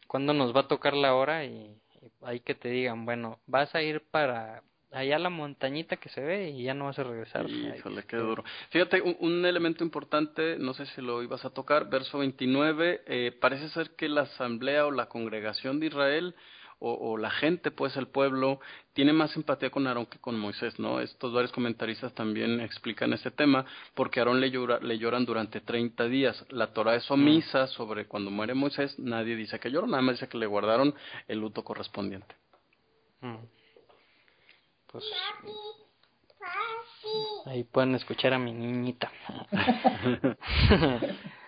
[0.07, 1.81] cuándo nos va a tocar la hora y
[2.23, 6.51] hay que te digan, bueno, vas a ir para allá la montañita que se ve
[6.51, 7.49] y ya no vas a regresar.
[7.49, 8.45] Híjole, qué duro.
[8.71, 13.69] Fíjate, un, elemento importante, no sé si lo ibas a tocar, verso 29, eh, parece
[13.71, 16.35] ser que la asamblea o la congregación de Israel
[16.79, 18.61] o, la gente, pues el pueblo,
[18.93, 21.01] tiene más empatía con Aarón que con Moisés, ¿no?
[21.01, 23.65] Estos varios comentaristas también explican este tema,
[23.95, 26.45] porque Aarón le, llora, le lloran durante 30 días.
[26.51, 27.69] La Torah es omisa mm.
[27.69, 30.95] sobre cuando muere Moisés, nadie dice que lloró, nada más dice que le guardaron
[31.29, 32.35] el luto correspondiente.
[33.23, 33.37] Mm.
[34.89, 35.05] Pues
[37.47, 39.11] ahí pueden escuchar a mi niñita.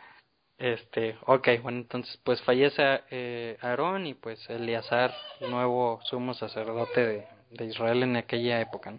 [0.58, 7.64] Este, ok, bueno, entonces pues fallece eh, Aarón y pues Eleazar, nuevo sumo sacerdote de,
[7.64, 8.98] Israel en aquella época.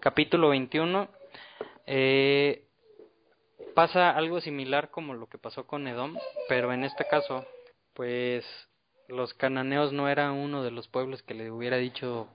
[0.00, 1.08] Capítulo 21,
[1.86, 2.64] eh,
[3.74, 6.16] pasa algo similar como lo que pasó con Edom,
[6.48, 7.44] pero en este caso,
[7.92, 8.46] pues
[9.08, 12.28] los cananeos no eran uno de los pueblos que le hubiera dicho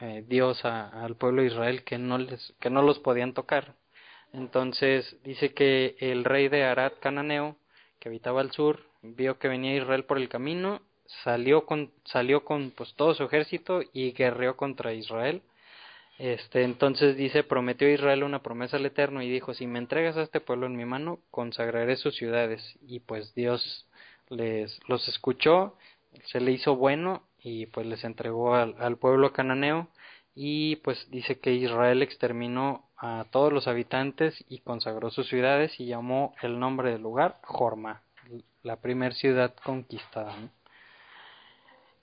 [0.00, 3.74] eh, Dios al pueblo de Israel que no les que no los podían tocar.
[4.32, 7.56] Entonces dice que el rey de Arad cananeo
[7.98, 10.80] que habitaba al sur, vio que venía Israel por el camino,
[11.24, 15.42] salió con, salió con pues todo su ejército y guerreó contra Israel.
[16.18, 20.16] Este, entonces dice, prometió a Israel una promesa al Eterno y dijo, si me entregas
[20.16, 22.76] a este pueblo en mi mano, consagraré sus ciudades.
[22.82, 23.86] Y pues Dios
[24.28, 25.76] les, los escuchó,
[26.26, 29.88] se le hizo bueno y pues les entregó al, al pueblo cananeo
[30.34, 35.86] y pues dice que Israel exterminó a todos los habitantes y consagró sus ciudades y
[35.86, 38.02] llamó el nombre del lugar Jorma,
[38.62, 40.34] la primera ciudad conquistada.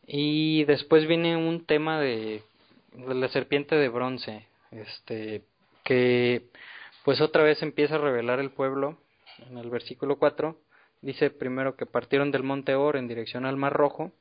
[0.08, 2.44] Y después viene un tema de,
[3.08, 5.44] la serpiente de bronce, este,
[5.84, 6.48] que
[7.04, 8.98] pues otra vez empieza a revelar el pueblo
[9.50, 10.58] en el versículo 4.
[11.02, 14.12] Dice primero que partieron del monte Or en dirección al Mar Rojo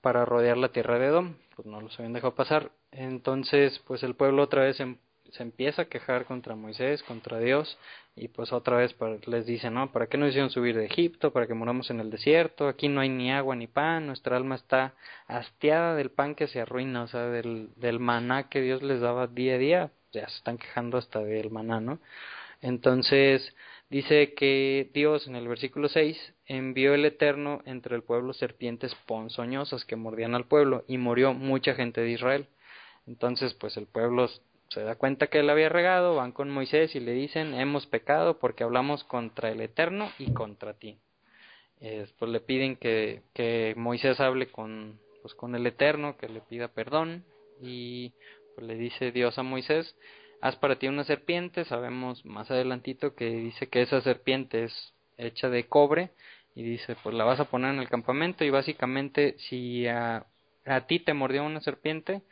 [0.00, 2.70] para rodear la tierra de Edom, pues no los habían dejado pasar.
[2.92, 4.98] Entonces, pues el pueblo otra vez em,
[5.32, 7.78] se empieza a quejar contra Moisés, contra Dios,
[8.14, 8.94] y pues otra vez
[9.26, 11.32] les dice, no, ¿para qué nos hicieron subir de Egipto?
[11.32, 12.68] ¿Para que moramos en el desierto?
[12.68, 14.94] Aquí no hay ni agua ni pan, nuestra alma está
[15.26, 19.26] hastiada del pan que se arruina, o sea, del, del maná que Dios les daba
[19.26, 21.98] día a día, ya se están quejando hasta del maná, ¿no?
[22.62, 23.54] Entonces,
[23.90, 29.84] dice que Dios en el versículo 6 envió el Eterno entre el pueblo serpientes ponzoñosas
[29.84, 32.46] que mordían al pueblo y murió mucha gente de Israel.
[33.06, 34.28] Entonces, pues el pueblo
[34.68, 38.38] se da cuenta que él había regado, van con Moisés y le dicen, hemos pecado
[38.38, 40.98] porque hablamos contra el Eterno y contra ti.
[41.78, 46.68] pues le piden que, que Moisés hable con, pues, con el Eterno, que le pida
[46.68, 47.24] perdón
[47.60, 48.12] y
[48.54, 49.96] pues le dice Dios a Moisés,
[50.40, 55.48] haz para ti una serpiente, sabemos más adelantito que dice que esa serpiente es hecha
[55.48, 56.10] de cobre
[56.54, 60.26] y dice pues la vas a poner en el campamento y básicamente si a,
[60.64, 62.22] a ti te mordió una serpiente,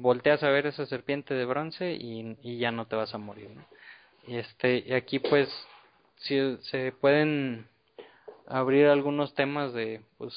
[0.00, 3.50] volteas a ver esa serpiente de bronce y, ya no te vas a morir.
[4.26, 5.48] Y este, aquí pues
[6.16, 7.66] si se pueden
[8.48, 10.34] abrir algunos temas de pues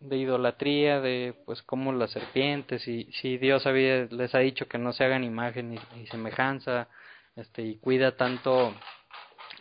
[0.00, 4.76] de idolatría de pues como las serpientes y si Dios había les ha dicho que
[4.76, 6.88] no se hagan imagen y, semejanza
[7.36, 8.74] este y cuida tanto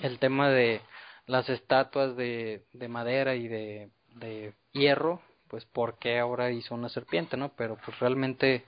[0.01, 0.81] el tema de
[1.27, 3.89] las estatuas de, de madera y de,
[4.71, 8.63] hierro pues por qué ahora hizo una serpiente no pero pues realmente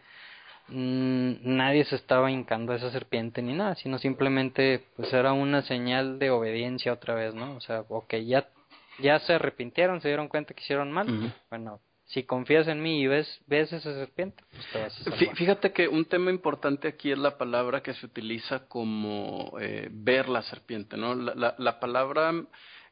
[0.67, 6.17] nadie se estaba hincando a esa serpiente ni nada sino simplemente pues era una señal
[6.17, 8.47] de obediencia otra vez no o sea ok ya
[8.99, 11.33] ya se arrepintieron, se dieron cuenta que hicieron mal.
[11.49, 15.71] Bueno, si confías en mí y ves, ves esa serpiente, pues te vas a Fíjate
[15.71, 20.43] que un tema importante aquí es la palabra que se utiliza como eh, ver la
[20.43, 21.15] serpiente, ¿no?
[21.15, 22.33] La, la, la, palabra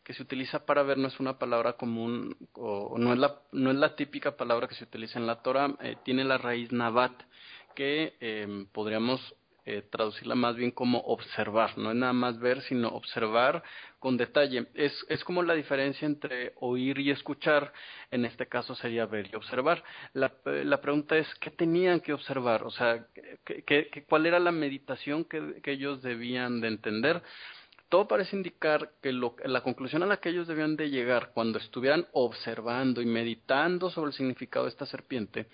[0.04, 3.72] que se utiliza para ver no es una palabra común o no es la, no
[3.72, 7.14] es la típica palabra que se utiliza en la Torah, eh, tiene la raíz nabat,
[7.74, 9.36] que eh, podríamos
[9.90, 13.64] traducirla más bien como observar, no es nada más ver, sino observar
[13.98, 14.68] con detalle.
[14.74, 17.72] Es, es como la diferencia entre oír y escuchar,
[18.12, 19.82] en este caso sería ver y observar.
[20.12, 22.64] La, la pregunta es, ¿qué tenían que observar?
[22.64, 23.08] O sea,
[23.46, 27.24] ¿qué, qué, cuál era la meditación que, que ellos debían de entender?
[27.94, 31.60] todo parece indicar que lo, la conclusión a la que ellos debían de llegar cuando
[31.60, 35.46] estuvieran observando y meditando sobre el significado de esta serpiente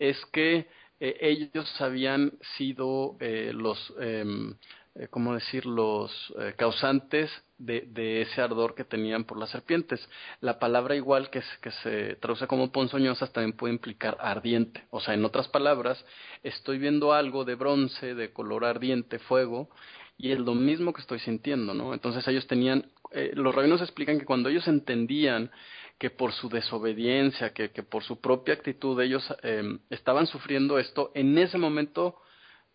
[0.00, 0.66] es que
[1.00, 4.54] eh, ellos habían sido eh, los, em,
[4.96, 10.08] eh, ¿cómo decir?, los eh, causantes de, ese ardor que tenían por las serpientes.
[10.40, 14.84] La palabra igual que, que se traduce como ponzoñosas también puede implicar ardiente.
[14.90, 16.04] O sea, en otras palabras,
[16.42, 19.68] estoy viendo algo de bronce, de color ardiente, fuego,
[20.16, 21.92] y es lo mismo que estoy sintiendo, ¿no?
[21.92, 25.50] Entonces ellos tenían, eh, los rabinos explican que cuando ellos entendían
[25.98, 31.12] que por su desobediencia, que, que por su propia actitud ellos eh, estaban sufriendo esto,
[31.14, 32.20] en ese momento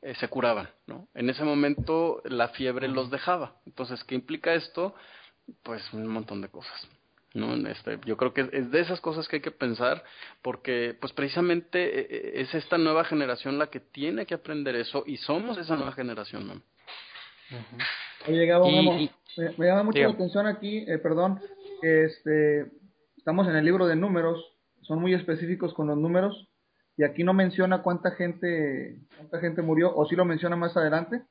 [0.01, 1.07] eh, se curaban, ¿no?
[1.13, 3.57] En ese momento la fiebre los dejaba.
[3.65, 4.95] Entonces, ¿qué implica esto?
[5.63, 6.87] Pues un montón de cosas.
[7.33, 7.53] ¿no?
[7.69, 10.03] Este, yo creo que es de esas cosas que hay que pensar
[10.41, 15.17] porque pues precisamente eh, es esta nueva generación la que tiene que aprender eso y
[15.17, 16.61] somos esa nueva generación ¿no?
[18.27, 18.39] Oye,
[19.57, 21.39] me, llama mucho la atención aquí, eh, perdón,
[21.81, 22.65] este,
[23.29, 24.43] estamos en el libro de números,
[24.81, 26.49] son muy específicos con los números,
[26.97, 31.21] y aquí no menciona cuánta gente, cuánta gente murió, o si lo menciona más adelante.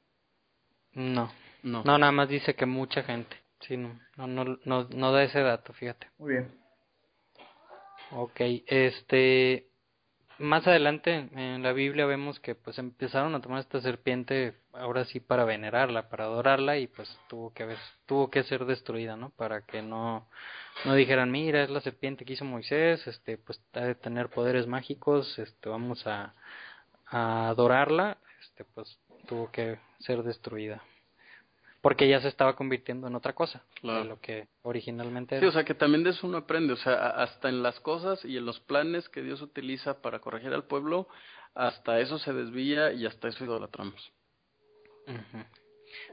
[0.93, 1.29] No,
[1.65, 5.25] no, no, nada más dice que mucha gente, sí, no, no, no, no, no da
[5.25, 6.07] ese dato, fíjate.
[6.19, 6.53] Muy bien.
[8.13, 9.67] Ok, este,
[10.39, 15.21] más adelante en la Biblia vemos que pues empezaron a tomar esta serpiente ahora sí
[15.21, 19.31] para venerarla, para adorarla y pues tuvo que haber, tuvo que ser destruida, ¿no?
[19.31, 20.29] Para que no
[20.85, 24.67] no dijeran, "Mira, es la serpiente que hizo Moisés, este pues ha de tener poderes
[24.67, 26.35] mágicos, este vamos a
[27.07, 30.83] a adorarla", este pues tuvo que ser destruida
[31.89, 35.41] porque ya se estaba convirtiendo en otra cosa de lo que originalmente era.
[35.41, 38.23] Sí, o sea que también de eso uno aprende, o sea, hasta en las cosas
[38.27, 41.09] y en los planes que Dios utiliza para corregir al pueblo,
[41.55, 44.13] hasta eso se desvía y hasta eso idolatramos.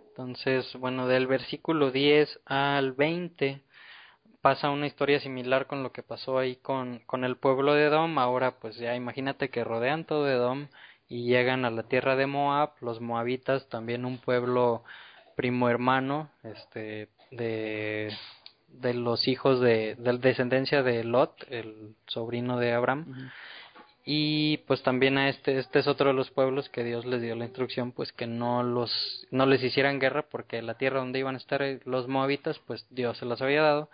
[0.07, 3.61] Entonces, bueno, del versículo 10 al 20
[4.39, 8.17] pasa una historia similar con lo que pasó ahí con, con el pueblo de Edom.
[8.17, 10.69] Ahora, pues ya imagínate que rodean todo Edom
[11.09, 14.85] y llegan a la tierra de Moab, los moabitas, también un pueblo
[15.35, 18.11] primo hermano este de
[18.79, 23.31] de los hijos de, de descendencia de Lot, el sobrino de Abraham.
[24.07, 27.35] Y pues también a este este es otro de los pueblos que Dios les dio
[27.35, 28.91] la instrucción pues que no los
[29.31, 33.17] no les hicieran guerra porque la tierra donde iban a estar los moabitas pues Dios
[33.17, 33.89] se las había dado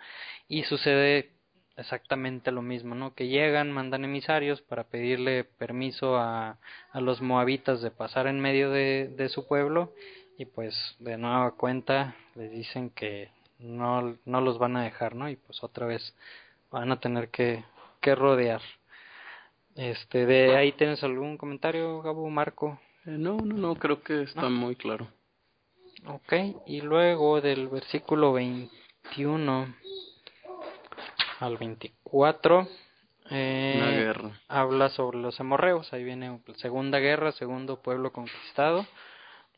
[0.48, 1.30] y sucede
[1.78, 3.14] exactamente lo mismo, ¿no?
[3.14, 6.58] Que llegan, mandan emisarios para pedirle permiso a,
[6.90, 9.94] a los moabitas de pasar en medio de, de su pueblo
[10.38, 15.28] y pues de nueva cuenta les dicen que no, no los van a dejar, ¿no?
[15.28, 16.14] Y pues otra vez
[16.70, 17.64] van a tener que,
[18.00, 18.60] que rodear.
[19.74, 22.80] Este, de ahí tienes algún comentario, Gabo, Marco?
[23.06, 25.08] Eh, no, no, no, creo que está muy claro.
[26.06, 26.32] Ok,
[26.66, 29.74] y luego del versículo 21
[31.38, 32.68] al 24
[33.30, 34.12] eh,
[34.48, 35.92] habla sobre los hemorreos.
[35.92, 38.86] Ahí viene Segunda Guerra, segundo pueblo conquistado.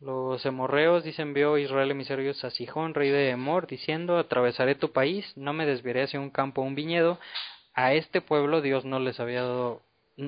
[0.05, 5.25] Los hemorreos dicen vio Israel emisarios a Sijón, rey de Emor, diciendo atravesaré tu país,
[5.35, 7.19] no me desviaré hacia un campo o un viñedo.
[7.73, 9.81] A este pueblo Dios no les había dado,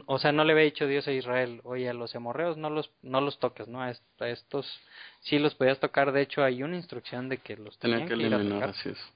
[0.07, 2.91] o sea, no le había dicho Dios a Israel, oye, a los hemorreos no los,
[3.03, 3.83] no los toques, ¿no?
[3.83, 4.81] A, estos
[5.21, 8.71] sí los podías tocar, de hecho hay una instrucción de que los tenían que, eliminar,
[8.71, 9.13] así es.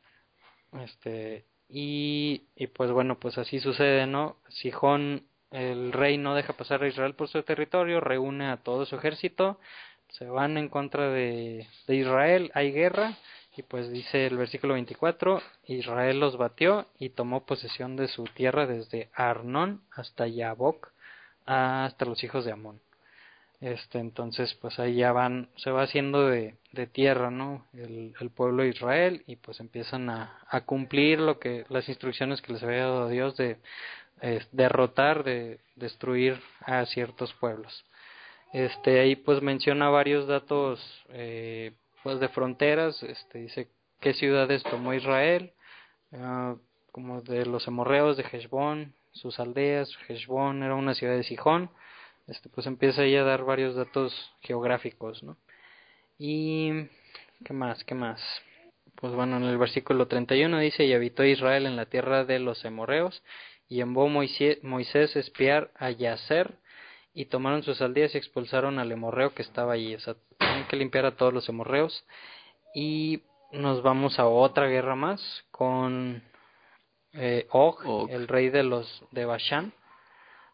[0.84, 4.36] Este, y, y pues bueno, pues así sucede, ¿no?
[4.48, 8.96] Sijón, el rey no deja pasar a Israel por su territorio, reúne a todo su
[8.96, 9.58] ejército,
[10.12, 13.16] se van en contra de, Israel, hay guerra
[13.56, 18.66] y pues dice el versículo 24, Israel los batió y tomó posesión de su tierra
[18.66, 20.88] desde Arnón hasta Yabok,
[21.46, 22.80] hasta los hijos de Amón.
[23.60, 27.66] Este, entonces, pues ahí ya van, se va haciendo de, de tierra, ¿no?
[27.74, 32.54] El, pueblo de Israel y pues empiezan a, a, cumplir lo que, las instrucciones que
[32.54, 33.58] les había dado Dios de
[34.52, 37.84] derrotar, de destruir a ciertos pueblos.
[38.52, 41.72] Este, ahí pues menciona varios datos, eh,
[42.02, 43.68] pues de fronteras, este, dice
[44.00, 45.52] qué ciudades tomó Israel,
[46.12, 46.56] uh,
[46.90, 51.70] como de los hemorreos de Heshbón, sus aldeas, Heshbón era una ciudad de Sijón,
[52.26, 55.36] este, pues empieza ahí a dar varios datos geográficos, ¿no?
[56.18, 56.88] Y,
[57.44, 57.82] ¿qué más?
[57.84, 58.20] ¿Qué más?
[58.96, 62.64] Pues bueno, en el versículo 31 dice, y habitó Israel en la tierra de los
[62.64, 63.22] hemorreos,
[63.68, 66.54] y envió Moisés, Moisés espiar a Yacer,
[67.12, 69.94] y tomaron sus aldeas y expulsaron al hemorreo que estaba allí.
[69.94, 72.04] O sea, tienen que limpiar a todos los hemorreos.
[72.74, 73.22] Y
[73.52, 75.20] nos vamos a otra guerra más
[75.50, 76.22] con
[77.12, 79.72] eh, Og, el rey de los de Bashan.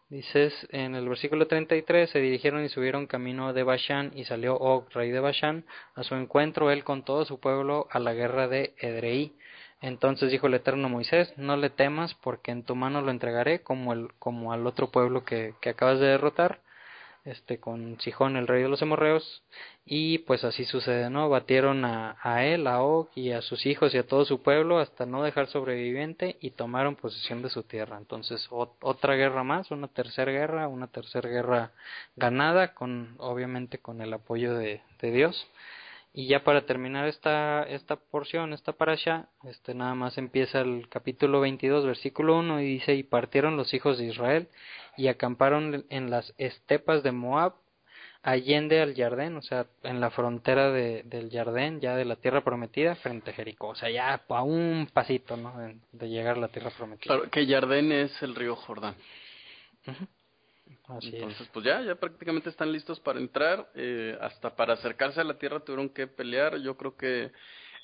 [0.09, 4.89] Dices en el versículo 33, se dirigieron y subieron camino de Bashan y salió Og,
[4.93, 5.65] rey de Bashan,
[5.95, 9.33] a su encuentro él con todo su pueblo a la guerra de Edrei.
[9.81, 13.93] Entonces dijo el Eterno Moisés, no le temas porque en tu mano lo entregaré como,
[13.93, 16.61] el, como al otro pueblo que, que acabas de derrotar
[17.27, 19.43] este con Sijón el rey de los hemorreos
[19.85, 23.93] y pues así sucede no batieron a, a él a Og y a sus hijos
[23.93, 27.97] y a todo su pueblo hasta no dejar sobreviviente y tomaron posesión de su tierra.
[27.97, 31.71] Entonces otra guerra más una tercera guerra una tercera guerra
[32.15, 35.47] ganada con obviamente con el apoyo de, de Dios
[36.17, 41.41] y ya para terminar esta, esta porción, esta parasha, este nada más empieza el capítulo
[41.41, 44.47] 22, versículo 1 y dice, y partieron los hijos de Israel
[44.97, 47.53] y acamparon en las estepas de Moab,
[48.23, 52.43] allende al Jardén, o sea, en la frontera de, del Jardén, ya de la tierra
[52.43, 55.53] prometida, frente a Jericó, o sea, ya a un pasito, ¿no?
[55.91, 57.13] De, llegar a la tierra prometida.
[57.13, 58.95] Claro, que Jardén es el río Jordán.
[61.01, 63.69] Entonces, pues ya, ya prácticamente están listos para entrar.
[63.75, 66.57] Eh, hasta para acercarse a la tierra tuvieron que pelear.
[66.57, 67.31] Yo creo que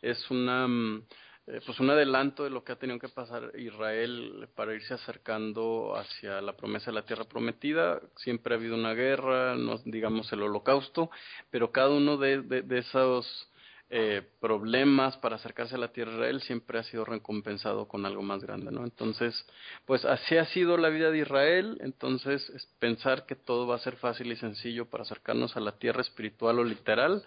[0.01, 1.03] es una, mm,
[1.47, 5.95] eh, pues un adelanto de lo que ha tenido que pasar Israel para irse acercando
[5.95, 8.01] hacia la promesa de la tierra prometida.
[8.17, 11.09] Siempre ha habido una guerra, no digamos el holocausto,
[11.51, 13.49] pero cada uno de, de, de esos
[13.95, 18.23] eh, problemas para acercarse a la tierra de Israel siempre ha sido recompensado con algo
[18.23, 18.83] más grande, ¿no?
[18.83, 19.45] Entonces,
[19.85, 23.79] pues así ha sido la vida de Israel, entonces es pensar que todo va a
[23.79, 27.23] ser fácil y sencillo para acercarnos a la tierra espiritual o literal,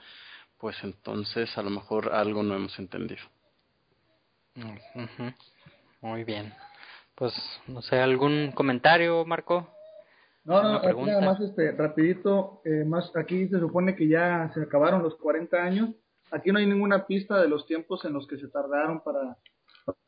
[0.58, 3.22] pues entonces a lo mejor algo no hemos entendido.
[6.00, 6.52] Muy bien.
[7.14, 7.32] Pues,
[7.68, 9.68] no sé, ¿algún comentario, Marco?
[10.42, 14.62] No, no, aquí nada más, este, rapidito, eh, más, aquí se supone que ya se
[14.62, 15.90] acabaron los 40 años,
[16.30, 19.38] Aquí no hay ninguna pista de los tiempos en los que se tardaron para,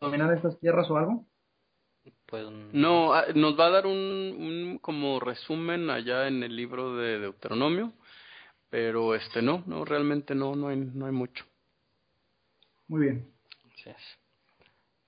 [0.00, 1.24] dominar estas tierras o algo.
[2.26, 6.96] Pues no, ah, nos va a dar un, un como resumen allá en el libro
[6.96, 7.92] de Deuteronomio,
[8.70, 11.44] pero este no, no realmente no, no hay, no hay mucho.
[12.88, 13.38] Muy bien.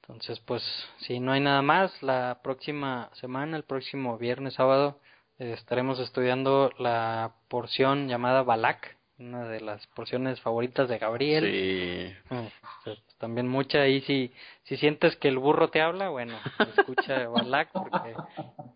[0.03, 0.62] Entonces, pues,
[0.99, 5.01] si no hay nada más, la próxima semana, el próximo viernes, sábado,
[5.39, 11.45] eh, estaremos estudiando la porción llamada Balak, una de las porciones favoritas de Gabriel.
[11.45, 12.17] Sí.
[12.31, 12.49] Ah,
[12.85, 14.33] pues, también mucha ahí si
[14.65, 16.39] si sientes que el burro te habla, bueno,
[16.77, 18.15] escucha Balak porque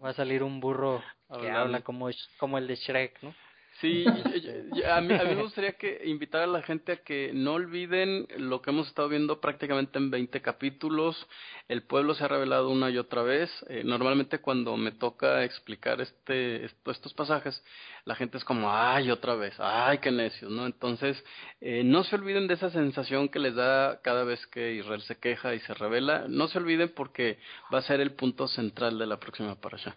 [0.02, 1.02] va a salir un burro
[1.40, 2.08] que habla como
[2.38, 3.34] como el de Shrek, ¿no?
[3.80, 7.54] Sí, a mí, a mí me gustaría que invitar a la gente a que no
[7.54, 11.26] olviden lo que hemos estado viendo prácticamente en 20 capítulos.
[11.66, 13.50] El pueblo se ha revelado una y otra vez.
[13.68, 17.64] Eh, normalmente cuando me toca explicar este, estos pasajes,
[18.04, 20.66] la gente es como, ay, otra vez, ay, qué necios, ¿no?
[20.66, 21.22] Entonces,
[21.60, 25.18] eh, no se olviden de esa sensación que les da cada vez que Israel se
[25.18, 26.26] queja y se revela.
[26.28, 27.38] No se olviden porque
[27.72, 29.96] va a ser el punto central de la próxima parasha.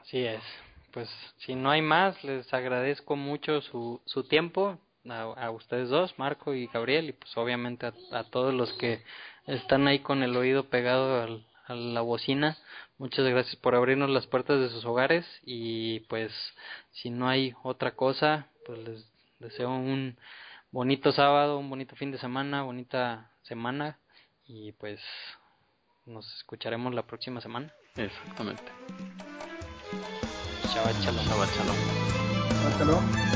[0.00, 0.42] Así es
[0.92, 1.08] pues
[1.38, 4.78] si no hay más, les agradezco mucho su, su tiempo,
[5.08, 9.02] a, ustedes dos, Marco y Gabriel, y pues obviamente a, todos los que
[9.46, 12.56] están ahí con el oído pegado al, a la bocina.
[12.98, 16.32] Muchas gracias por abrirnos las puertas de sus hogares y pues
[16.92, 20.16] si no hay otra cosa, pues les deseo un
[20.70, 23.98] bonito sábado, un bonito fin de semana, bonita semana
[24.46, 25.00] y pues
[26.06, 27.72] nos escucharemos la próxima semana.
[27.96, 28.62] Exactamente.
[30.70, 30.94] Shabbat
[32.76, 33.31] Shalom.